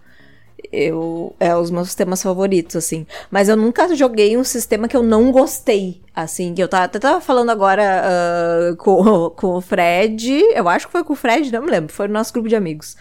[0.72, 3.06] eu é os meus sistemas favoritos, assim.
[3.30, 6.54] Mas eu nunca joguei um sistema que eu não gostei, assim.
[6.54, 10.32] Que eu tava, até tava falando agora uh, com, com o Fred.
[10.54, 11.94] Eu acho que foi com o Fred, não me lembro.
[11.94, 12.96] Foi no nosso grupo de amigos.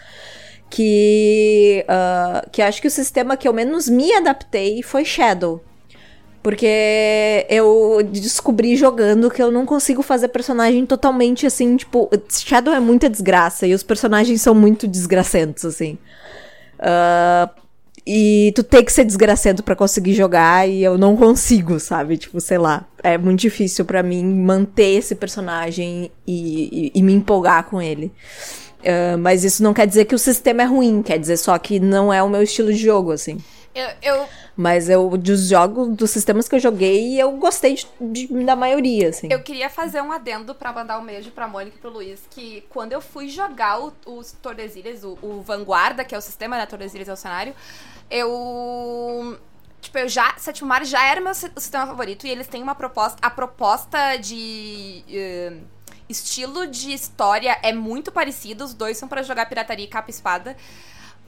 [0.69, 5.61] Que, uh, que acho que o sistema que eu menos me adaptei foi Shadow.
[6.43, 12.81] Porque eu descobri jogando que eu não consigo fazer personagem totalmente assim, tipo, Shadow é
[12.81, 15.97] muita desgraça e os personagens são muito desgracentos, assim.
[16.79, 17.49] Uh,
[18.05, 22.17] e tu tem que ser desgraçado para conseguir jogar e eu não consigo, sabe?
[22.17, 22.85] Tipo, sei lá.
[23.01, 28.11] É muito difícil para mim manter esse personagem e, e, e me empolgar com ele.
[28.81, 31.79] Uh, mas isso não quer dizer que o sistema é ruim, quer dizer só que
[31.79, 33.37] não é o meu estilo de jogo, assim.
[33.75, 38.45] Eu, eu mas eu, dos jogos, dos sistemas que eu joguei, eu gostei de, de,
[38.45, 39.27] da maioria, assim.
[39.31, 42.63] Eu queria fazer um adendo para mandar um beijo pra Mônica e pro Luiz, que
[42.69, 46.65] quando eu fui jogar o, os Tordesilhas, o, o Vanguarda, que é o sistema, né?
[46.67, 47.55] Tordesilhas é o cenário,
[48.11, 49.39] eu
[49.81, 50.35] tipo, eu já.
[50.37, 53.17] Sétimo Mar já era meu sistema favorito e eles têm uma proposta.
[53.21, 55.03] A proposta de.
[55.07, 55.73] Uh,
[56.09, 58.63] estilo de história é muito parecido.
[58.63, 60.55] Os dois são para jogar pirataria e capa espada.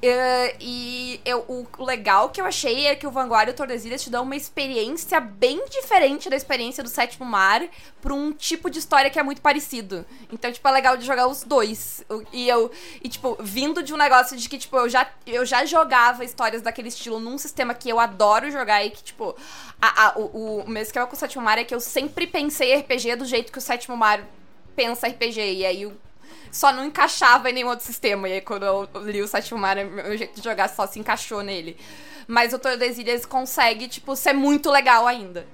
[0.04, 4.04] Uh, e eu, o legal que eu achei é que o Vanguard e o Tordesilhas
[4.04, 7.64] te dão uma experiência bem diferente da experiência do Sétimo Mar
[8.02, 10.06] pra um tipo de história que é muito parecido.
[10.32, 12.04] Então, tipo, é legal de jogar os dois.
[12.32, 12.70] E eu,
[13.02, 16.62] e tipo, vindo de um negócio de que, tipo, eu já, eu já jogava histórias
[16.62, 19.36] daquele estilo num sistema que eu adoro jogar e que, tipo,
[19.82, 22.76] a, a, o, o meu esquema com o Sétimo Mar é que eu sempre pensei
[22.76, 24.24] RPG do jeito que o Sétimo Mar
[24.76, 25.40] pensa RPG.
[25.40, 26.05] E aí o
[26.56, 28.30] só não encaixava em nenhum outro sistema.
[28.30, 31.44] E aí, quando eu li o Sétimo Mar, meu jeito de jogar só se encaixou
[31.44, 31.76] nele.
[32.26, 35.46] Mas o Tordesilhas consegue, tipo, ser muito legal ainda.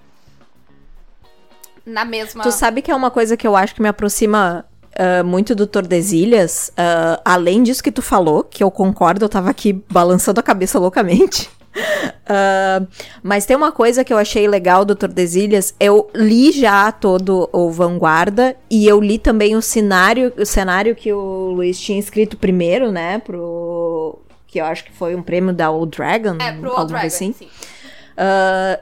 [1.83, 2.43] Na mesma.
[2.43, 5.65] Tu sabe que é uma coisa que eu acho que me aproxima Uh, muito do
[5.65, 10.43] Tordesilhas, uh, além disso que tu falou, que eu concordo, eu tava aqui balançando a
[10.43, 11.49] cabeça loucamente.
[11.73, 12.87] Uh,
[13.23, 15.73] mas tem uma coisa que eu achei legal do Tordesilhas.
[15.79, 21.11] Eu li já todo o Vanguarda e eu li também o cenário, o cenário que
[21.11, 23.19] o Luiz tinha escrito primeiro, né?
[23.19, 24.19] Pro.
[24.47, 26.37] Que eu acho que foi um prêmio da Old Dragon.
[26.41, 27.33] É, pro Old Dragon, assim.
[27.33, 27.45] sim.
[27.45, 28.81] Uh,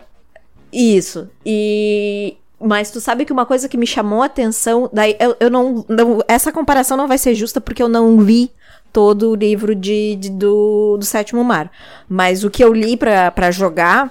[0.71, 1.29] isso.
[1.45, 2.37] E.
[2.61, 4.89] Mas tu sabe que uma coisa que me chamou a atenção.
[4.91, 6.19] Daí eu, eu não, não.
[6.27, 8.51] Essa comparação não vai ser justa porque eu não li
[8.91, 11.71] todo o livro de, de do, do Sétimo Mar.
[12.07, 14.07] Mas o que eu li para jogar,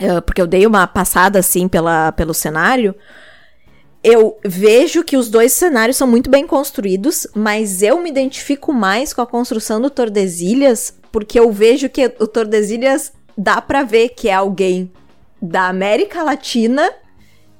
[0.00, 2.94] uh, porque eu dei uma passada assim pela, pelo cenário,
[4.02, 9.12] eu vejo que os dois cenários são muito bem construídos, mas eu me identifico mais
[9.12, 14.28] com a construção do Tordesilhas, porque eu vejo que o Tordesilhas dá para ver que
[14.28, 14.90] é alguém
[15.40, 16.90] da América Latina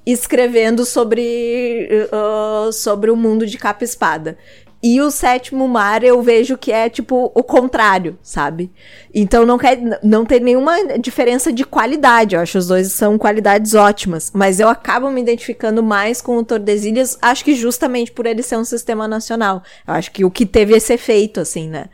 [0.04, 4.38] escrevendo sobre, uh, sobre o mundo de capa espada.
[4.82, 8.72] E o sétimo mar eu vejo que é tipo o contrário, sabe?
[9.14, 12.34] Então não quer não tem nenhuma diferença de qualidade.
[12.34, 16.38] Eu acho que os dois são qualidades ótimas, mas eu acabo me identificando mais com
[16.38, 19.62] o Tordesilhas, acho que justamente por ele ser um sistema nacional.
[19.86, 21.86] Eu acho que o que teve esse efeito assim, né?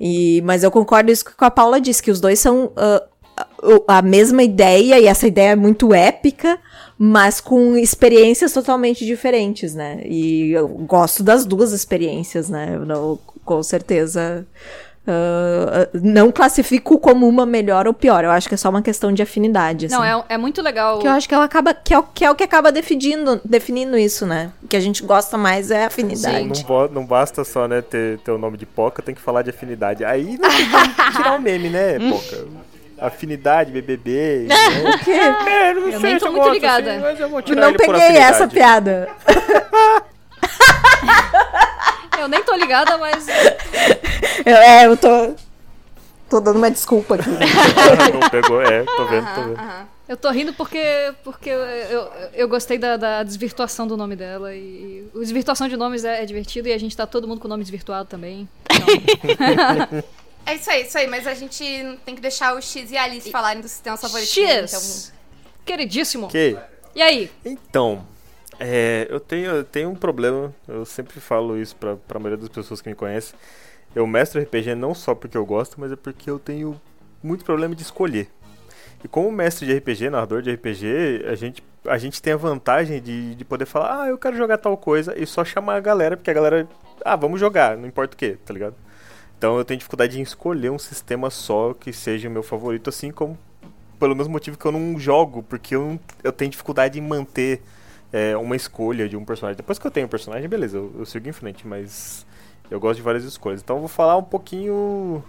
[0.00, 4.00] E mas eu concordo isso com a Paula disse que os dois são uh, a
[4.00, 6.58] mesma ideia e essa ideia é muito épica
[7.04, 10.02] mas com experiências totalmente diferentes, né?
[10.04, 12.76] E eu gosto das duas experiências, né?
[12.76, 14.46] Eu não, com certeza.
[15.02, 18.22] Uh, não classifico como uma melhor ou pior.
[18.22, 19.86] Eu acho que é só uma questão de afinidade.
[19.86, 19.96] Assim.
[19.96, 21.00] Não, é, é muito legal.
[21.00, 21.74] Que eu acho que ela acaba.
[21.74, 24.52] Que é, que é o que acaba definindo, definindo isso, né?
[24.62, 26.58] O que a gente gosta mais é afinidade.
[26.58, 29.42] Sim, não, não, basta só, né, ter, ter o nome de Poca, tem que falar
[29.42, 30.04] de afinidade.
[30.04, 32.46] Aí não tem que tirar o meme, né, Poca?
[33.06, 34.46] Afinidade, BBB.
[34.52, 34.94] Né?
[34.94, 35.10] O quê?
[35.10, 36.92] É, não eu sei nem tô muito ligada.
[36.92, 39.08] Assim, mas eu vou tirar não peguei essa piada.
[42.18, 43.26] eu nem tô ligada, mas.
[44.44, 45.34] Eu, é, eu tô.
[46.28, 47.28] Tô dando uma desculpa aqui.
[48.12, 49.60] não pegou, é, tô vendo, tô vendo.
[50.08, 54.54] Eu tô rindo porque, porque eu, eu, eu gostei da, da, desvirtuação do nome dela.
[54.54, 57.46] E, e desvirtuação de nomes é, é, divertido e a gente tá todo mundo com
[57.46, 58.48] o nome desvirtuado também.
[59.22, 60.04] Então...
[60.44, 61.64] É isso aí, isso aí, mas a gente
[62.04, 64.28] tem que deixar o X e a Alice falarem do sistema favorito.
[64.28, 64.72] X!
[64.72, 65.22] Então...
[65.64, 66.28] Queridíssimo.
[66.28, 66.56] Que?
[66.94, 67.30] E aí?
[67.44, 68.04] Então,
[68.58, 72.48] é, eu, tenho, eu tenho um problema, eu sempre falo isso pra, pra maioria das
[72.48, 73.34] pessoas que me conhecem.
[73.94, 76.80] Eu mestro RPG não só porque eu gosto, mas é porque eu tenho
[77.22, 78.28] muito problema de escolher.
[79.04, 83.02] E como mestre de RPG, narrador de RPG, a gente, a gente tem a vantagem
[83.02, 86.16] de, de poder falar, ah, eu quero jogar tal coisa, e só chamar a galera,
[86.16, 86.68] porque a galera,
[87.04, 88.76] ah, vamos jogar, não importa o que, tá ligado?
[89.42, 93.10] Então eu tenho dificuldade em escolher um sistema só que seja o meu favorito, assim
[93.10, 93.36] como
[93.98, 97.60] pelo mesmo motivo que eu não jogo, porque eu, eu tenho dificuldade em manter
[98.12, 99.56] é, uma escolha de um personagem.
[99.56, 102.24] Depois que eu tenho um personagem, beleza, eu, eu sigo em frente, mas
[102.70, 103.60] eu gosto de várias escolhas.
[103.60, 105.24] Então eu vou falar um pouquinho,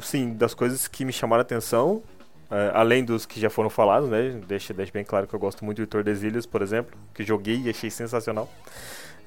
[0.00, 2.02] sim, das coisas que me chamaram a atenção,
[2.50, 4.40] é, além dos que já foram falados, né?
[4.48, 7.68] Deixa, deixa bem claro que eu gosto muito de Tordesilhas, por exemplo, que joguei e
[7.68, 8.48] achei sensacional.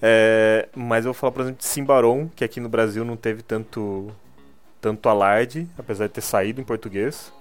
[0.01, 3.41] É, mas eu vou falar, por exemplo, de Simbaron, que aqui no Brasil não teve
[3.41, 4.11] tanto,
[4.79, 7.31] tanto alarde, apesar de ter saído em português.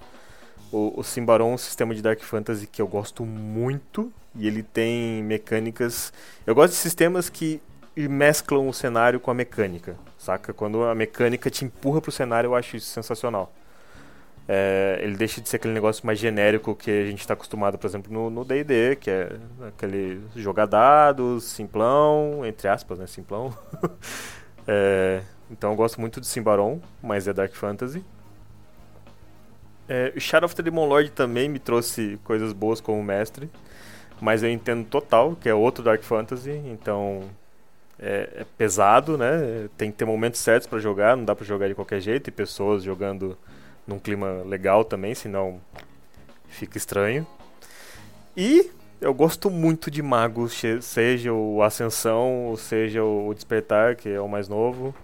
[0.72, 4.62] O, o Simbaron é um sistema de Dark Fantasy que eu gosto muito, e ele
[4.62, 6.12] tem mecânicas.
[6.46, 7.60] Eu gosto de sistemas que
[7.96, 10.52] mesclam o cenário com a mecânica, saca?
[10.52, 13.52] Quando a mecânica te empurra pro cenário, eu acho isso sensacional.
[14.50, 17.86] É, ele deixa de ser aquele negócio mais genérico que a gente está acostumado, por
[17.86, 19.30] exemplo, no D&D, que é
[19.68, 23.54] aquele jogar dados, simplão, entre aspas, né, simplão.
[24.66, 25.20] é,
[25.50, 28.02] então eu gosto muito de Simbaron, mas é Dark Fantasy.
[29.86, 33.50] É, Shadow of the Demon Lord também me trouxe coisas boas como mestre,
[34.18, 37.22] mas eu entendo total que é outro Dark Fantasy, então
[37.98, 39.68] é, é pesado, né?
[39.76, 42.30] Tem que ter momentos certos para jogar, não dá para jogar de qualquer jeito, e
[42.30, 43.36] pessoas jogando
[43.88, 45.60] num clima legal também, senão
[46.48, 47.26] fica estranho.
[48.36, 48.70] E
[49.00, 54.48] eu gosto muito de magos, seja o Ascensão, seja o Despertar, que é o mais
[54.48, 54.94] novo.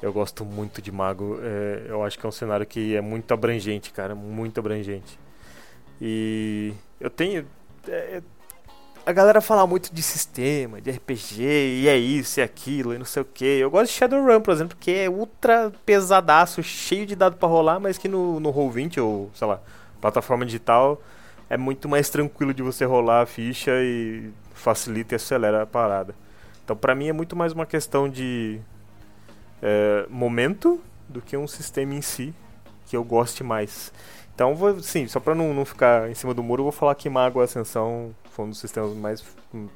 [0.00, 1.38] Eu gosto muito de mago.
[1.42, 5.18] É, eu acho que é um cenário que é muito abrangente, cara, muito abrangente.
[6.00, 7.46] E eu tenho.
[7.86, 8.20] É,
[9.04, 13.04] a galera fala muito de sistema, de RPG, e é isso e aquilo, e não
[13.04, 13.44] sei o que.
[13.44, 17.80] Eu gosto de Shadowrun, por exemplo, que é ultra pesadaço, cheio de dado para rolar,
[17.80, 19.60] mas que no, no Roll20 ou, sei lá,
[20.00, 21.00] plataforma digital
[21.50, 26.14] é muito mais tranquilo de você rolar a ficha e facilita e acelera a parada.
[26.64, 28.60] Então, para mim, é muito mais uma questão de
[29.60, 32.32] é, momento do que um sistema em si
[32.86, 33.92] que eu goste mais.
[34.34, 36.94] Então, vou, sim, só pra não, não ficar em cima do muro, eu vou falar
[36.94, 39.22] que Mago Ascensão foi um dos sistemas mais,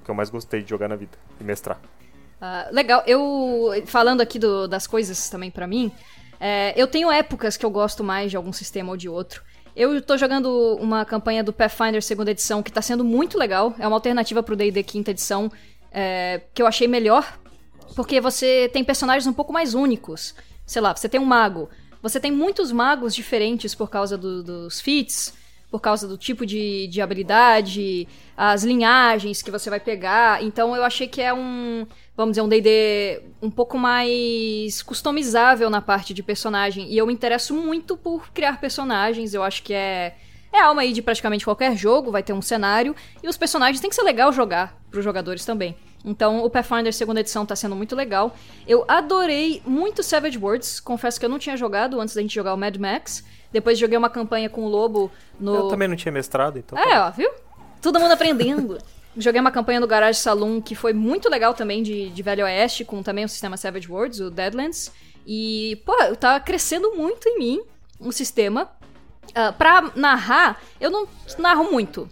[0.05, 1.79] que eu mais gostei de jogar na vida e mestrar.
[2.41, 5.93] Uh, legal, eu falando aqui do, das coisas também para mim,
[6.41, 9.43] é, eu tenho épocas que eu gosto mais de algum sistema ou de outro.
[9.75, 13.75] Eu tô jogando uma campanha do Pathfinder segunda edição que tá sendo muito legal.
[13.79, 15.51] É uma alternativa pro D&D quinta edição
[15.93, 17.39] é, que eu achei melhor,
[17.95, 20.35] porque você tem personagens um pouco mais únicos.
[20.65, 21.69] Sei lá, você tem um mago.
[22.03, 25.35] Você tem muitos magos diferentes por causa do, dos feats,
[25.71, 28.07] por causa do tipo de, de habilidade,
[28.37, 30.43] as linhagens que você vai pegar.
[30.43, 31.87] Então eu achei que é um,
[32.17, 36.91] vamos dizer, um D&D um pouco mais customizável na parte de personagem.
[36.91, 39.35] E eu me interesso muito por criar personagens.
[39.35, 40.15] Eu acho que é
[40.53, 43.91] é alma aí de praticamente qualquer jogo, vai ter um cenário e os personagens tem
[43.91, 45.77] que ser legal jogar para os jogadores também.
[46.05, 48.35] Então, o Pathfinder segunda edição tá sendo muito legal.
[48.67, 52.55] Eu adorei muito Savage Worlds, confesso que eu não tinha jogado antes da gente jogar
[52.55, 53.25] o Mad Max.
[53.53, 55.55] Depois joguei uma campanha com o Lobo no.
[55.55, 56.79] Eu também não tinha mestrado, então.
[56.79, 57.09] É, tá.
[57.09, 57.31] ó, viu?
[57.81, 58.79] Todo mundo aprendendo.
[59.17, 62.85] joguei uma campanha no Garage Saloon que foi muito legal também, de, de Velho Oeste,
[62.85, 64.93] com também o sistema Savage Worlds, o Deadlands.
[65.27, 67.63] E, pô, tá crescendo muito em mim
[67.99, 68.71] o sistema.
[69.31, 72.09] Uh, pra narrar, eu não narro muito.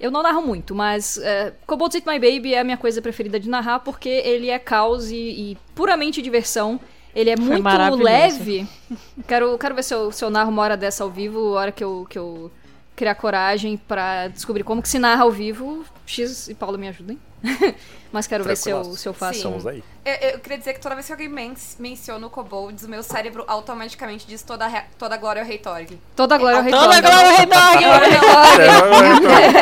[0.00, 3.38] Eu não narro muito, mas uh, Cobalt Eat My Baby é a minha coisa preferida
[3.38, 6.80] de narrar porque ele é caos e, e puramente diversão.
[7.14, 8.66] Ele é Foi muito leve.
[9.26, 11.72] Quero, quero ver se eu, se eu narro uma hora dessa ao vivo, a hora
[11.72, 12.50] que eu, que eu
[12.96, 15.84] criar coragem para descobrir como que se narra ao vivo.
[16.06, 17.18] X e Paulo me ajudem.
[18.12, 19.40] Mas quero ver se eu, se eu faço.
[19.40, 19.82] Somos aí.
[20.04, 23.02] Eu, eu, queria dizer que toda vez que alguém men menciona o Kobolds, o meu
[23.02, 25.98] cérebro automaticamente diz toda, toda glória ao Rei Torg.
[26.14, 26.84] Toda glória ao Rei Torg.
[26.84, 27.84] Toda glória ao Rei Torg!
[28.62, 28.76] É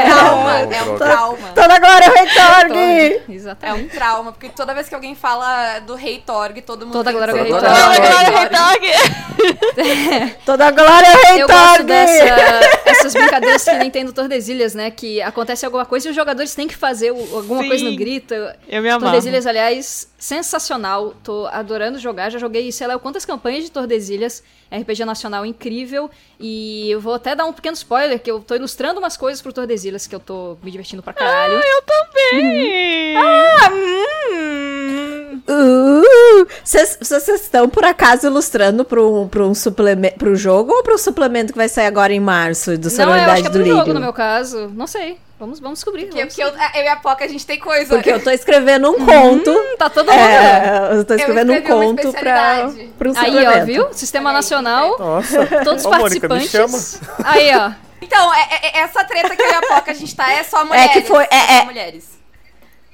[0.01, 1.49] um trauma, é um trauma.
[1.55, 3.23] Toda glória ao Rei Torg!
[3.29, 3.81] Exatamente.
[3.81, 7.13] É um trauma, porque toda vez que alguém fala do Rei Torg, todo mundo Toda
[7.13, 7.67] glória ao Rei Torg.
[7.67, 8.85] Toda glória ao Rei Torg!
[10.45, 11.41] Toda glória ao Rei Torg!
[11.41, 12.25] Eu gosto dessa,
[12.87, 14.91] essas brincadeiras que nem tem no Tordesilhas, né?
[14.91, 17.69] Que acontece alguma coisa e os jogadores têm que fazer alguma Sim.
[17.69, 18.35] coisa no grito.
[18.69, 19.07] Eu me amava.
[19.07, 21.15] Tordesilhas, aliás, sensacional.
[21.25, 22.31] Tô adorando jogar.
[22.31, 24.43] Já joguei, sei lá, quantas campanhas de Tordesilhas.
[24.71, 26.09] RPG nacional incrível.
[26.39, 29.53] E eu vou até dar um pequeno spoiler, que eu tô ilustrando umas coisas pro
[29.53, 31.59] Tordesilhas, que eu tô me divertindo pra caralho.
[31.59, 33.17] Ah, eu também!
[33.17, 33.23] Uhum.
[33.23, 34.01] Ah, hum!
[36.63, 41.53] Vocês uh, estão, por acaso, ilustrando pro, pro um suplemento, pro jogo ou pro suplemento
[41.53, 43.93] que vai sair agora em março do Sonoridade Não, eu acho que é pro jogo,
[43.93, 44.69] no meu caso.
[44.69, 45.19] Não sei.
[45.41, 46.05] Vamos, vamos descobrir.
[46.05, 47.95] Porque, vamos porque eu, eu e a Poca, a gente tem coisa.
[47.95, 49.51] Porque eu tô escrevendo um conto.
[49.51, 49.77] descobrir.
[49.79, 50.21] Tá todo mundo.
[50.21, 53.89] É, eu tô escrevendo um escrevi uma conto pra, pra um Aí, ó, viu?
[53.95, 55.47] Sistema Peraí, Nacional, Nossa.
[55.65, 57.01] todos os Ô, Mônica, me participantes.
[57.25, 57.71] Aí, ó.
[58.03, 60.63] Então, é- é- essa treta que eu e a Poca a gente tá é só
[60.63, 60.93] mulheres.
[60.93, 62.20] que foi- é- só é- mulheres.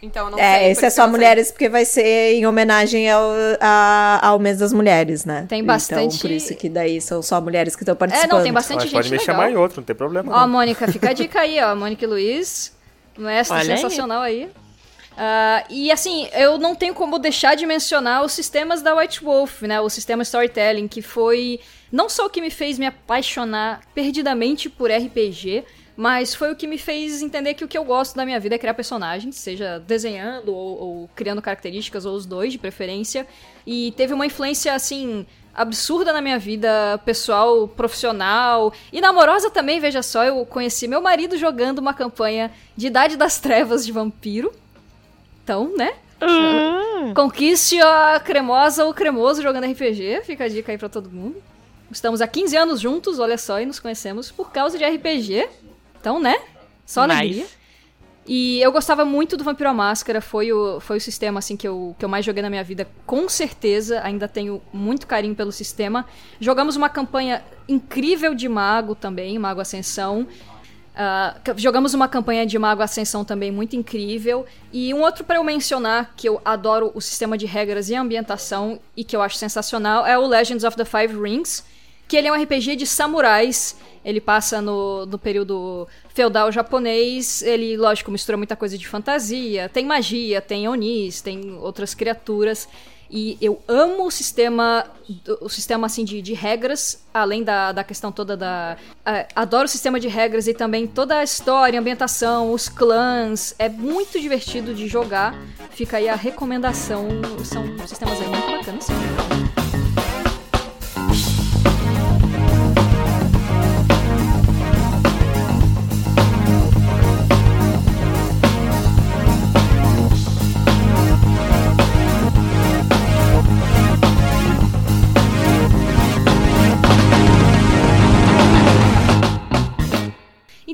[0.03, 0.71] Então, não É, sei.
[0.73, 1.11] esse é só sei.
[1.11, 3.31] mulheres porque vai ser em homenagem ao,
[3.61, 5.47] a- ao mês das mulheres, né?
[5.49, 8.31] Tem bastante- Então, por isso que daí são só mulheres que estão É, participando.
[8.33, 9.27] não, tem bastante Mas gente pode me legal.
[9.27, 10.33] chamar em outro, não tem problema.
[10.37, 10.49] Ó, não.
[10.49, 11.75] Mônica, fica a dica aí, ó.
[11.75, 12.73] Mônica e Luiz,
[13.17, 13.81] mestre Olha aí.
[13.81, 14.51] sensacional aí.
[15.19, 19.63] Ah, e assim, eu não tenho como deixar de mencionar os sistemas da White Wolf,
[19.63, 19.81] né?
[19.81, 21.59] O sistema Storytelling, que foi
[21.91, 25.65] não só o que me fez me apaixonar perdidamente por RPG,
[25.97, 28.55] mas foi o que me fez entender que o que eu gosto da minha vida
[28.55, 33.27] é criar personagens, seja desenhando ou, ou criando características, ou os dois de preferência.
[33.67, 40.03] E teve uma influência, assim, absurda na minha vida pessoal, profissional e namorosa também, veja
[40.03, 40.23] só.
[40.23, 44.53] Eu conheci meu marido jogando uma campanha de Idade das Trevas de Vampiro.
[45.43, 45.95] Então, né?
[47.15, 50.23] Conquiste a cremosa ou cremoso jogando RPG.
[50.25, 51.43] Fica a dica aí pra todo mundo.
[51.91, 55.49] Estamos há 15 anos juntos, olha só, e nos conhecemos por causa de RPG.
[56.01, 56.37] Então, né?
[56.85, 57.19] Só Nice.
[57.21, 57.47] alegria.
[58.29, 61.69] E eu gostava muito do Vampiro à Máscara, foi o, foi o sistema assim que
[61.69, 64.01] eu, que eu mais joguei na minha vida, com certeza.
[64.03, 66.05] Ainda tenho muito carinho pelo sistema.
[66.41, 70.27] Jogamos uma campanha incrível de Mago também, Mago Ascensão.
[71.45, 74.45] C- jogamos uma campanha de Mago Ascensão também muito incrível.
[74.73, 78.81] E um outro para eu mencionar, que eu adoro o sistema de regras e ambientação
[78.97, 81.65] e que eu acho sensacional, é o Legends of the Five Rings,
[82.09, 83.77] que ele é um RPG de samurais.
[84.05, 87.43] Ele passa no, no período feudal japonês.
[87.43, 89.69] Ele, lógico, mistura muita coisa de fantasia.
[89.69, 92.69] Tem magia, tem onis, tem outras criaturas.
[93.11, 94.85] E eu amo o sistema,
[95.41, 98.77] o sistema assim de, de regras, além da, da questão toda da.
[99.35, 103.55] adoro o sistema de regras e também toda a história, a ambientação, os clãs.
[103.59, 105.37] É muito divertido de jogar.
[105.71, 107.07] Fica aí a recomendação.
[107.45, 108.87] São sistemas aí muito bacanas.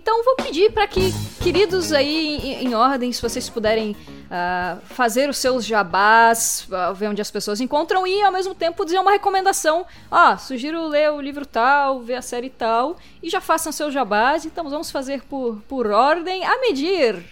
[0.03, 3.97] Então vou pedir para que, queridos aí em, em ordem, se vocês puderem
[4.29, 8.85] ah, fazer os seus jabás, ah, ver onde as pessoas encontram e ao mesmo tempo
[8.85, 9.87] dizer uma recomendação.
[10.11, 14.45] Ah, sugiro ler o livro tal, ver a série tal e já façam seus jabás.
[14.45, 17.23] Então vamos fazer por, por ordem a medir.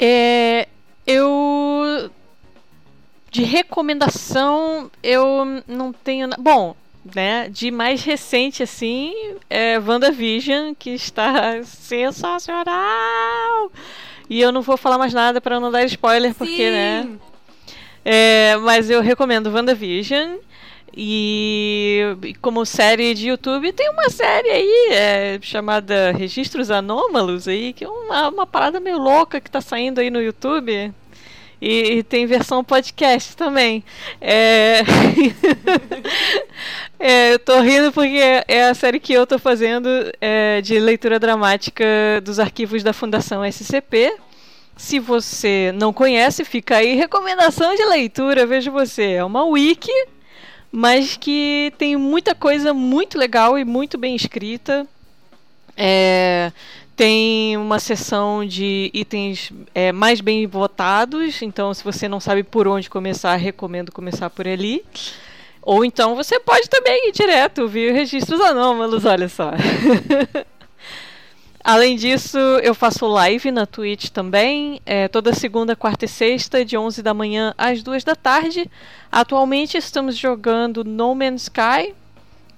[0.00, 0.66] É,
[1.06, 2.10] eu.
[3.30, 6.28] De recomendação, eu não tenho.
[6.40, 6.74] Bom,
[7.14, 7.48] né?
[7.48, 9.14] De mais recente, assim,
[9.50, 12.72] é WandaVision, que está sensacional!
[14.30, 17.02] E eu não vou falar mais nada para não dar spoiler, porque, né?
[17.02, 17.20] Sim.
[18.04, 20.38] É, mas eu recomendo WandaVision.
[20.94, 27.84] E como série de YouTube, tem uma série aí é, chamada Registros Anômalos aí, que
[27.84, 30.92] é uma, uma parada meio louca que tá saindo aí no YouTube.
[31.62, 33.82] E, e tem versão podcast também.
[34.20, 34.82] É...
[37.04, 39.88] é, eu tô rindo porque é a série que eu tô fazendo
[40.20, 41.84] é, de leitura dramática
[42.22, 44.14] dos arquivos da Fundação SCP.
[44.76, 49.14] Se você não conhece, fica aí recomendação de leitura, veja você.
[49.14, 49.90] É uma wiki,
[50.70, 54.86] mas que tem muita coisa muito legal e muito bem escrita.
[55.76, 56.52] É,
[56.94, 62.68] tem uma seção de itens é, mais bem votados, então se você não sabe por
[62.68, 64.84] onde começar, recomendo começar por ali.
[65.62, 69.52] Ou então você pode também ir direto, ver registros anômalos, olha só.
[71.64, 76.76] Além disso, eu faço live na Twitch também, é, toda segunda, quarta e sexta, de
[76.76, 78.68] 11 da manhã às 2 da tarde.
[79.12, 81.94] Atualmente estamos jogando No Man's Sky,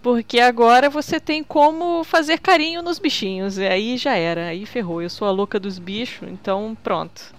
[0.00, 3.58] porque agora você tem como fazer carinho nos bichinhos.
[3.58, 5.02] E aí já era, aí ferrou.
[5.02, 7.34] Eu sou a louca dos bichos, então pronto.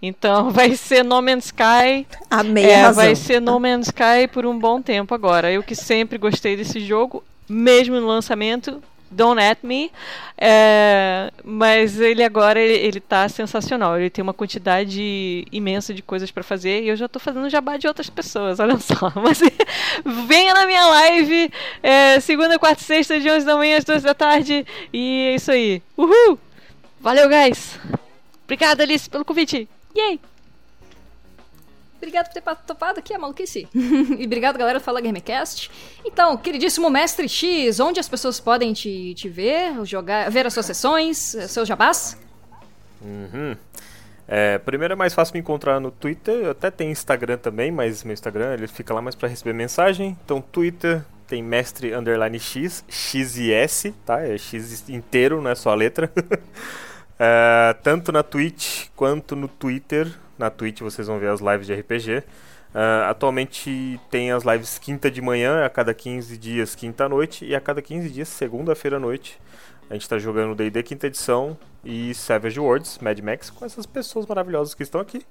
[0.00, 4.58] Então vai ser No Man's Sky Amei é, vai ser No Man's Sky por um
[4.58, 5.50] bom tempo agora.
[5.50, 9.90] Eu que sempre gostei desse jogo, mesmo no lançamento, Don't At Me.
[10.36, 13.98] É, mas ele agora ele, ele tá sensacional.
[13.98, 17.76] Ele tem uma quantidade imensa de coisas pra fazer e eu já tô fazendo jabá
[17.76, 19.12] de outras pessoas, olha só.
[19.14, 19.40] Mas
[20.26, 21.50] venha na minha live
[21.82, 24.66] é, segunda, quarta e sexta, de 11 da manhã às 2 da tarde.
[24.92, 25.82] E é isso aí.
[25.96, 26.38] Uhul!
[27.00, 27.78] Valeu, guys!
[28.44, 29.68] Obrigada, Alice, pelo convite.
[29.96, 30.20] Yay!
[31.96, 33.66] obrigado por ter topado aqui a maluquice.
[33.74, 35.70] e obrigado, galera do Fala Gamecast.
[36.04, 40.66] Então, queridíssimo Mestre X, onde as pessoas podem te, te ver, jogar, ver as suas
[40.66, 41.16] sessões,
[41.48, 42.16] seus jabás?
[43.00, 43.56] Uhum.
[44.28, 48.04] É, primeiro é mais fácil me encontrar no Twitter, eu até tenho Instagram também, mas
[48.04, 50.16] meu Instagram ele fica lá mais para receber mensagem.
[50.24, 54.20] Então Twitter tem mestre underline x, x e s, tá?
[54.20, 56.10] É x inteiro, não é só a letra.
[57.18, 60.10] é, tanto na Twitch quanto no Twitter.
[60.38, 62.22] Na Twitch vocês vão ver as lives de RPG.
[62.76, 67.54] Uh, atualmente tem as lives quinta de manhã, a cada 15 dias, quinta noite, e
[67.54, 69.40] a cada 15 dias, segunda-feira à noite.
[69.88, 74.26] A gente está jogando D&D quinta edição e Savage Worlds, Mad Max, com essas pessoas
[74.26, 75.22] maravilhosas que estão aqui.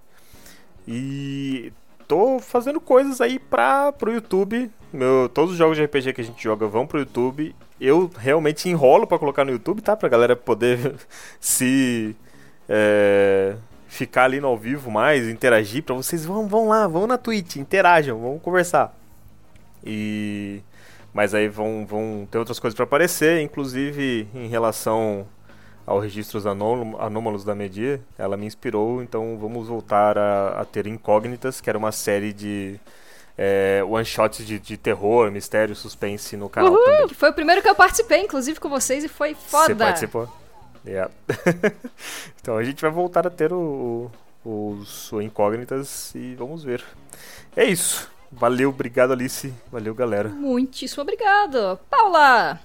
[0.87, 1.71] E
[2.07, 4.71] tô fazendo coisas aí para pro YouTube.
[4.91, 7.55] Meu, todos os jogos de RPG que a gente joga vão pro YouTube.
[7.79, 9.95] Eu realmente enrolo para colocar no YouTube, tá?
[9.95, 10.95] Pra galera poder
[11.39, 12.15] se
[12.69, 13.55] é,
[13.87, 17.57] ficar ali no ao vivo mais, interagir, para vocês vão, vão lá, vão na Twitch,
[17.57, 18.95] interajam, vamos conversar.
[19.83, 20.61] E
[21.13, 25.25] mas aí vão, vão ter outras coisas para aparecer, inclusive em relação
[25.85, 31.61] ao registros anômalos da Media, ela me inspirou, então vamos voltar a, a ter Incógnitas,
[31.61, 32.77] que era uma série de
[33.37, 37.07] é, one-shots de, de, terror, mistério, suspense no canal Uhul, também.
[37.09, 39.67] Foi o primeiro que eu participei, inclusive, com vocês, e foi foda.
[39.67, 40.29] Você participou?
[40.85, 41.11] Yeah.
[42.39, 44.09] então a gente vai voltar a ter o,
[44.45, 46.83] o, os Incógnitas e vamos ver.
[47.55, 48.09] É isso.
[48.31, 49.53] Valeu, obrigado Alice.
[49.71, 50.29] Valeu, galera.
[50.29, 51.79] Muitíssimo obrigado.
[51.89, 52.59] Paula!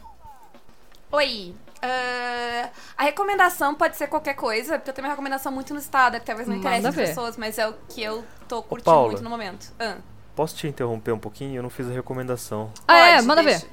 [1.12, 1.55] Oi.
[1.83, 6.27] Uh, a recomendação pode ser qualquer coisa, porque eu tenho uma recomendação muito inusitada, que
[6.27, 9.31] talvez não interesse as pessoas, mas é o que eu tô curtindo Ô, muito no
[9.31, 9.73] momento.
[9.79, 9.97] Ah.
[10.41, 11.57] Posso te interromper um pouquinho?
[11.57, 12.72] Eu não fiz a recomendação.
[12.88, 13.16] Ah, é?
[13.16, 13.26] pode, é?
[13.26, 13.66] Manda deixa.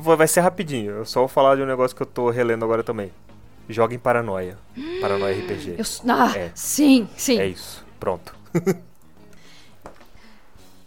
[0.00, 0.16] ver.
[0.16, 0.90] vai ser rapidinho.
[0.92, 3.12] Eu só vou falar de um negócio que eu tô relendo agora também.
[3.68, 4.56] Joga em Paranoia.
[5.02, 5.76] Paranoia RPG.
[5.76, 5.84] Eu...
[6.10, 6.50] Ah, é.
[6.54, 7.38] sim, sim.
[7.38, 7.84] É isso.
[8.00, 8.34] Pronto.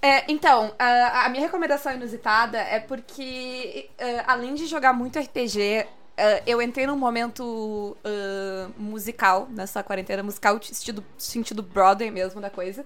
[0.01, 5.83] É, então, a, a, minha recomendação inusitada é porque, uh, além de jogar muito RPG,
[5.83, 12.51] uh, eu entrei num momento uh, musical, nessa quarentena musical, sentido, sentido Broadway mesmo da
[12.51, 12.85] coisa.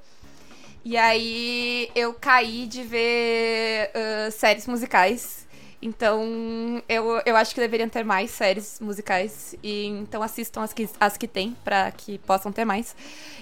[0.83, 3.91] E aí eu caí de ver
[4.31, 5.47] séries musicais
[5.81, 9.55] então, eu, eu acho que deveriam ter mais séries musicais.
[9.63, 12.95] E então assistam as que, as que tem, para que possam ter mais.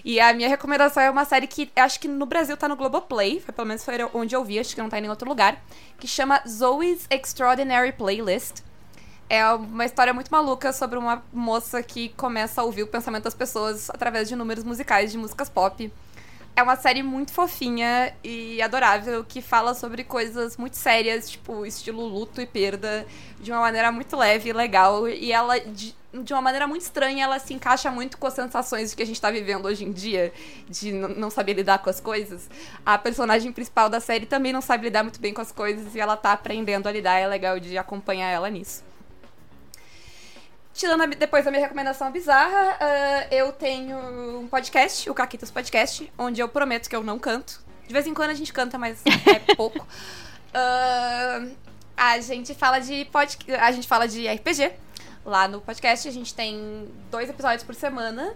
[0.06, 3.40] E a minha recomendação é uma série que acho que no Brasil tá no Globoplay,
[3.40, 5.60] foi, pelo menos foi onde eu vi, acho que não tá em nenhum outro lugar,
[6.00, 8.62] que chama Zoe's Extraordinary Playlist.
[9.30, 13.34] É uma história muito maluca sobre uma moça que começa a ouvir o pensamento das
[13.34, 15.92] pessoas através de números musicais de músicas pop.
[16.58, 22.04] É uma série muito fofinha e adorável que fala sobre coisas muito sérias, tipo estilo
[22.04, 23.06] luto e perda,
[23.40, 25.08] de uma maneira muito leve e legal.
[25.08, 28.96] E ela, de, de uma maneira muito estranha, ela se encaixa muito com as sensações
[28.96, 30.34] que a gente tá vivendo hoje em dia,
[30.68, 32.50] de não saber lidar com as coisas.
[32.84, 36.00] A personagem principal da série também não sabe lidar muito bem com as coisas e
[36.00, 37.20] ela tá aprendendo a lidar.
[37.20, 38.84] É legal de acompanhar ela nisso.
[40.78, 43.98] Tirando a, depois da minha recomendação bizarra, uh, eu tenho
[44.42, 47.66] um podcast, o Caquitas Podcast, onde eu prometo que eu não canto.
[47.88, 49.80] De vez em quando a gente canta, mas é pouco.
[49.80, 51.52] Uh,
[51.98, 53.36] a gente fala de pod...
[53.60, 54.72] a gente fala de RPG
[55.26, 56.08] lá no podcast.
[56.08, 58.36] A gente tem dois episódios por semana,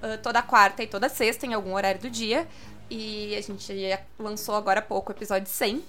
[0.00, 2.46] uh, toda quarta e toda sexta, em algum horário do dia.
[2.88, 3.74] E a gente
[4.16, 5.78] lançou agora há pouco o episódio 100.
[5.78, 5.82] Uh,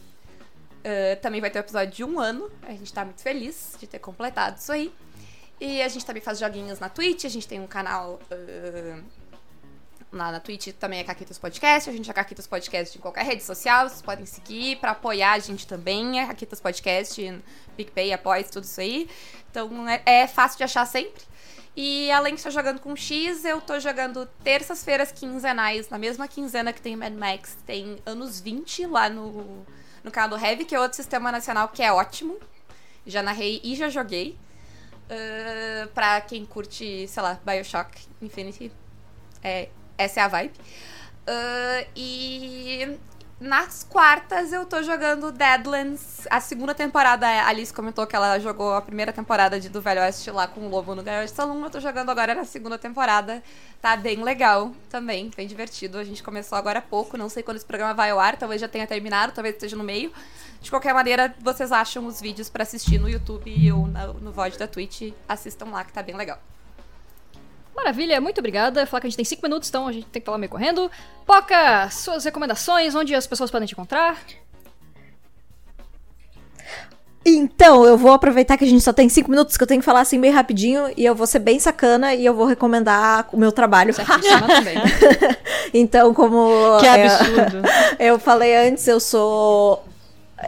[1.22, 2.50] também vai ter o episódio de um ano.
[2.64, 4.92] A gente tá muito feliz de ter completado isso aí.
[5.62, 9.04] E a gente também faz joguinhos na Twitch, a gente tem um canal uh,
[10.12, 13.44] lá na Twitch também é Caquitos Podcast, a gente é Caquitos Podcast em qualquer rede
[13.44, 17.44] social, vocês podem seguir para apoiar a gente também, é Caquitos Podcast,
[17.78, 19.08] PicPay, Apoia, tudo isso aí.
[19.52, 21.22] Então é, é fácil de achar sempre.
[21.78, 26.74] E além de estar jogando com X, eu tô jogando terças-feiras quinzenais, na mesma quinzena
[26.74, 29.64] que tem Mad Max, tem anos 20 lá no,
[30.04, 32.40] no canal do Heavy, que é outro sistema nacional que é ótimo.
[33.06, 34.36] Já narrei e já joguei.
[35.12, 38.72] Uh, pra quem curte, sei lá, Bioshock Infinity.
[39.44, 40.54] É, essa é a vibe.
[41.28, 42.98] Uh, e
[43.42, 47.28] nas quartas eu tô jogando Deadlands, a segunda temporada.
[47.28, 50.62] A Alice comentou que ela jogou a primeira temporada de, do Velho Oeste lá com
[50.62, 51.62] o Lobo no Garage Saloon.
[51.64, 53.44] Eu tô jogando agora na segunda temporada.
[53.82, 55.98] Tá bem legal também, bem divertido.
[55.98, 58.62] A gente começou agora há pouco, não sei quando esse programa vai ao ar, talvez
[58.62, 60.14] já tenha terminado, talvez esteja no meio.
[60.62, 64.58] De qualquer maneira, vocês acham os vídeos para assistir no YouTube ou no, no VOD
[64.58, 65.12] da Twitch.
[65.28, 66.40] Assistam lá, que tá bem legal.
[67.76, 68.86] Maravilha, muito obrigada.
[68.86, 70.90] Falar que a gente tem 5 minutos, então a gente tem que falar meio correndo.
[71.26, 74.18] Poca, suas recomendações, onde as pessoas podem te encontrar?
[77.26, 79.86] Então, eu vou aproveitar que a gente só tem cinco minutos, que eu tenho que
[79.86, 83.38] falar assim bem rapidinho, e eu vou ser bem sacana e eu vou recomendar o
[83.38, 83.94] meu trabalho.
[85.74, 86.78] Então, como.
[86.82, 87.62] Que é, absurdo.
[87.98, 89.82] eu falei antes, eu sou.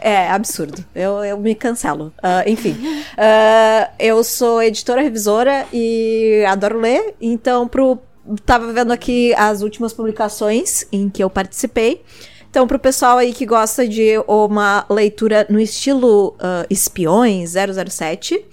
[0.00, 0.84] É, absurdo.
[0.94, 2.12] Eu, eu me cancelo.
[2.22, 2.76] Ah, enfim.
[3.16, 7.14] Ah, eu sou editora revisora e adoro ler.
[7.20, 7.98] Então, pro.
[8.46, 12.02] Tava vendo aqui as últimas publicações em que eu participei.
[12.48, 18.44] Então, pro pessoal aí que gosta de uma leitura no estilo ah, espiões 007,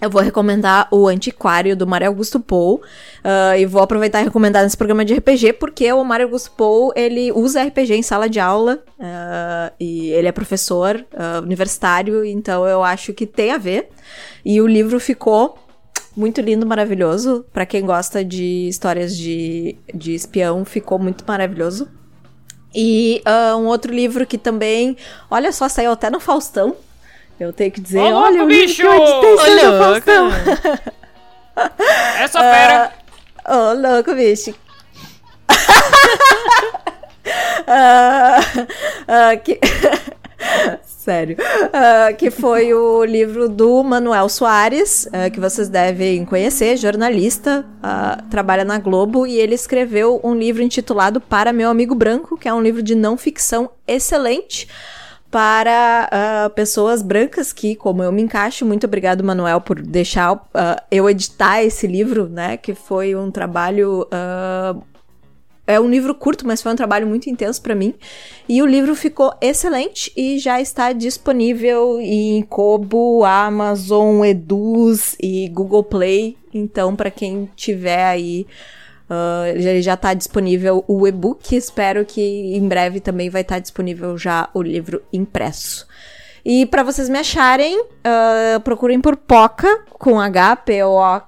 [0.00, 2.82] eu vou recomendar o Antiquário do Mário Augusto Pou.
[3.24, 6.92] ah, e vou aproveitar e recomendar nesse programa de RPG, porque o Mário Augusto Pou,
[6.94, 8.82] ele usa RPG em sala de aula.
[9.00, 13.88] ah, e ele é professor ah, universitário, então eu acho que tem a ver.
[14.44, 15.58] E o livro ficou
[16.16, 17.44] muito lindo, maravilhoso.
[17.52, 21.88] Pra quem gosta de histórias de, de espião, ficou muito maravilhoso.
[22.74, 24.96] E ah, um outro livro que também,
[25.30, 26.76] olha só, saiu até no Faustão.
[27.38, 28.76] Eu tenho que dizer, Ô, louco, olha o bicho!
[28.76, 29.78] que eu editei!
[29.78, 30.30] Faustão.
[32.18, 32.92] Essa fera.
[33.48, 34.54] Ô, louco, bicho.
[37.68, 38.38] Ah,
[39.08, 39.58] ah, que...
[40.82, 41.36] Sério.
[41.72, 48.22] Ah, que foi o livro do Manuel Soares, ah, que vocês devem conhecer, jornalista, ah,
[48.30, 52.54] trabalha na Globo, e ele escreveu um livro intitulado Para Meu Amigo Branco, que é
[52.54, 54.68] um livro de não ficção excelente
[55.30, 60.82] para ah, pessoas brancas que, como eu me encaixo, muito obrigado, Manuel, por deixar ah,
[60.90, 62.56] eu editar esse livro, né?
[62.56, 64.06] Que foi um trabalho.
[64.10, 64.76] ah,
[65.66, 67.94] é um livro curto, mas foi um trabalho muito intenso para mim.
[68.48, 75.82] E o livro ficou excelente e já está disponível em Kobo, Amazon, Eduz e Google
[75.82, 76.36] Play.
[76.54, 78.46] Então, para quem tiver aí
[79.08, 81.54] Uh, já, já tá disponível o e-book.
[81.54, 82.20] Espero que
[82.56, 85.86] em breve também vai estar disponível já o livro impresso.
[86.44, 91.26] E para vocês me acharem, uh, procurem por Poca com H, P-O-P-O-H-K-A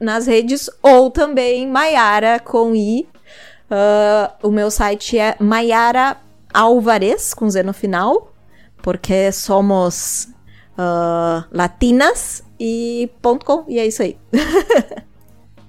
[0.00, 3.08] nas redes, ou também Maiara com I.
[3.70, 6.18] Uh, o meu site é Maiara
[6.52, 8.32] Alvarez, com Z no final,
[8.82, 10.28] porque somos
[10.78, 14.16] uh, latinas e ponto .com, e é isso aí.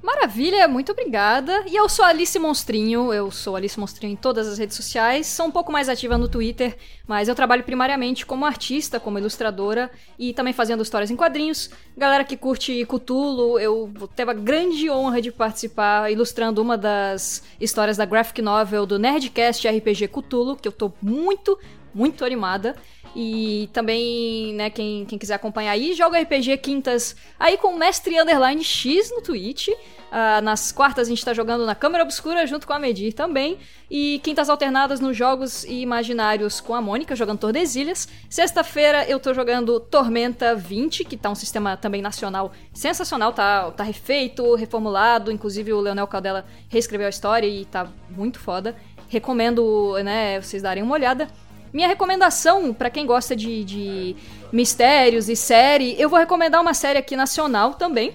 [0.05, 1.63] Maravilha, muito obrigada.
[1.65, 5.47] E eu sou Alice Monstrinho, eu sou Alice Monstrinho em todas as redes sociais, sou
[5.47, 6.77] um pouco mais ativa no Twitter,
[7.07, 11.71] mas eu trabalho primariamente como artista, como ilustradora e também fazendo histórias em quadrinhos.
[11.97, 17.97] Galera que curte Cthulhu, eu teve a grande honra de participar ilustrando uma das histórias
[17.97, 21.57] da graphic novel do Nerdcast RPG Cthulhu, que eu tô muito,
[21.95, 22.75] muito animada.
[23.15, 28.19] E também, né, quem, quem quiser acompanhar aí, joga RPG quintas aí com o Mestre
[28.19, 29.69] Underline X no Twitch.
[30.11, 33.57] Ah, nas quartas a gente tá jogando na Câmara Obscura junto com a Medir também.
[33.91, 38.07] E quintas alternadas nos Jogos e Imaginários com a Mônica, jogando Tordesilhas.
[38.29, 43.83] Sexta-feira eu tô jogando Tormenta 20, que tá um sistema também nacional sensacional, tá, tá
[43.83, 45.31] refeito, reformulado.
[45.31, 48.75] Inclusive o Leonel Caldela reescreveu a história e tá muito foda.
[49.07, 51.27] Recomendo, né, vocês darem uma olhada.
[51.75, 54.15] Minha recomendação, pra quem gosta de, de
[54.49, 58.13] mistérios e série, eu vou recomendar uma série aqui nacional também,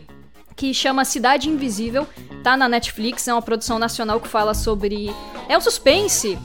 [0.57, 2.09] que chama Cidade Invisível,
[2.43, 5.15] tá na Netflix, é uma produção nacional que fala sobre.
[5.47, 6.39] É um suspense.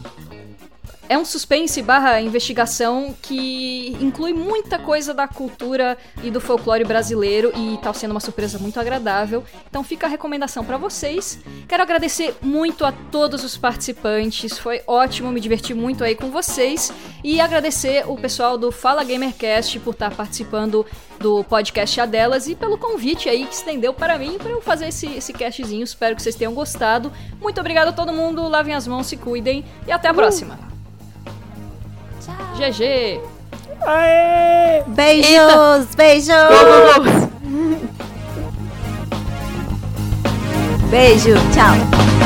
[1.07, 7.51] É um suspense barra investigação que inclui muita coisa da cultura e do folclore brasileiro
[7.55, 9.43] e tá sendo uma surpresa muito agradável.
[9.69, 11.39] Então fica a recomendação pra vocês.
[11.67, 16.91] Quero agradecer muito a todos os participantes, foi ótimo, me diverti muito aí com vocês.
[17.23, 20.85] E agradecer o pessoal do Fala Gamercast por estar participando
[21.19, 24.87] do podcast A Delas e pelo convite aí que estendeu para mim para eu fazer
[24.87, 25.83] esse, esse castzinho.
[25.83, 27.11] Espero que vocês tenham gostado.
[27.39, 30.74] Muito obrigado a todo mundo, lavem as mãos, se cuidem e até a próxima.
[32.57, 33.19] GG!
[33.85, 34.83] Aê!
[34.87, 36.35] Beijos, beijos!
[40.89, 42.24] Beijo, tchau.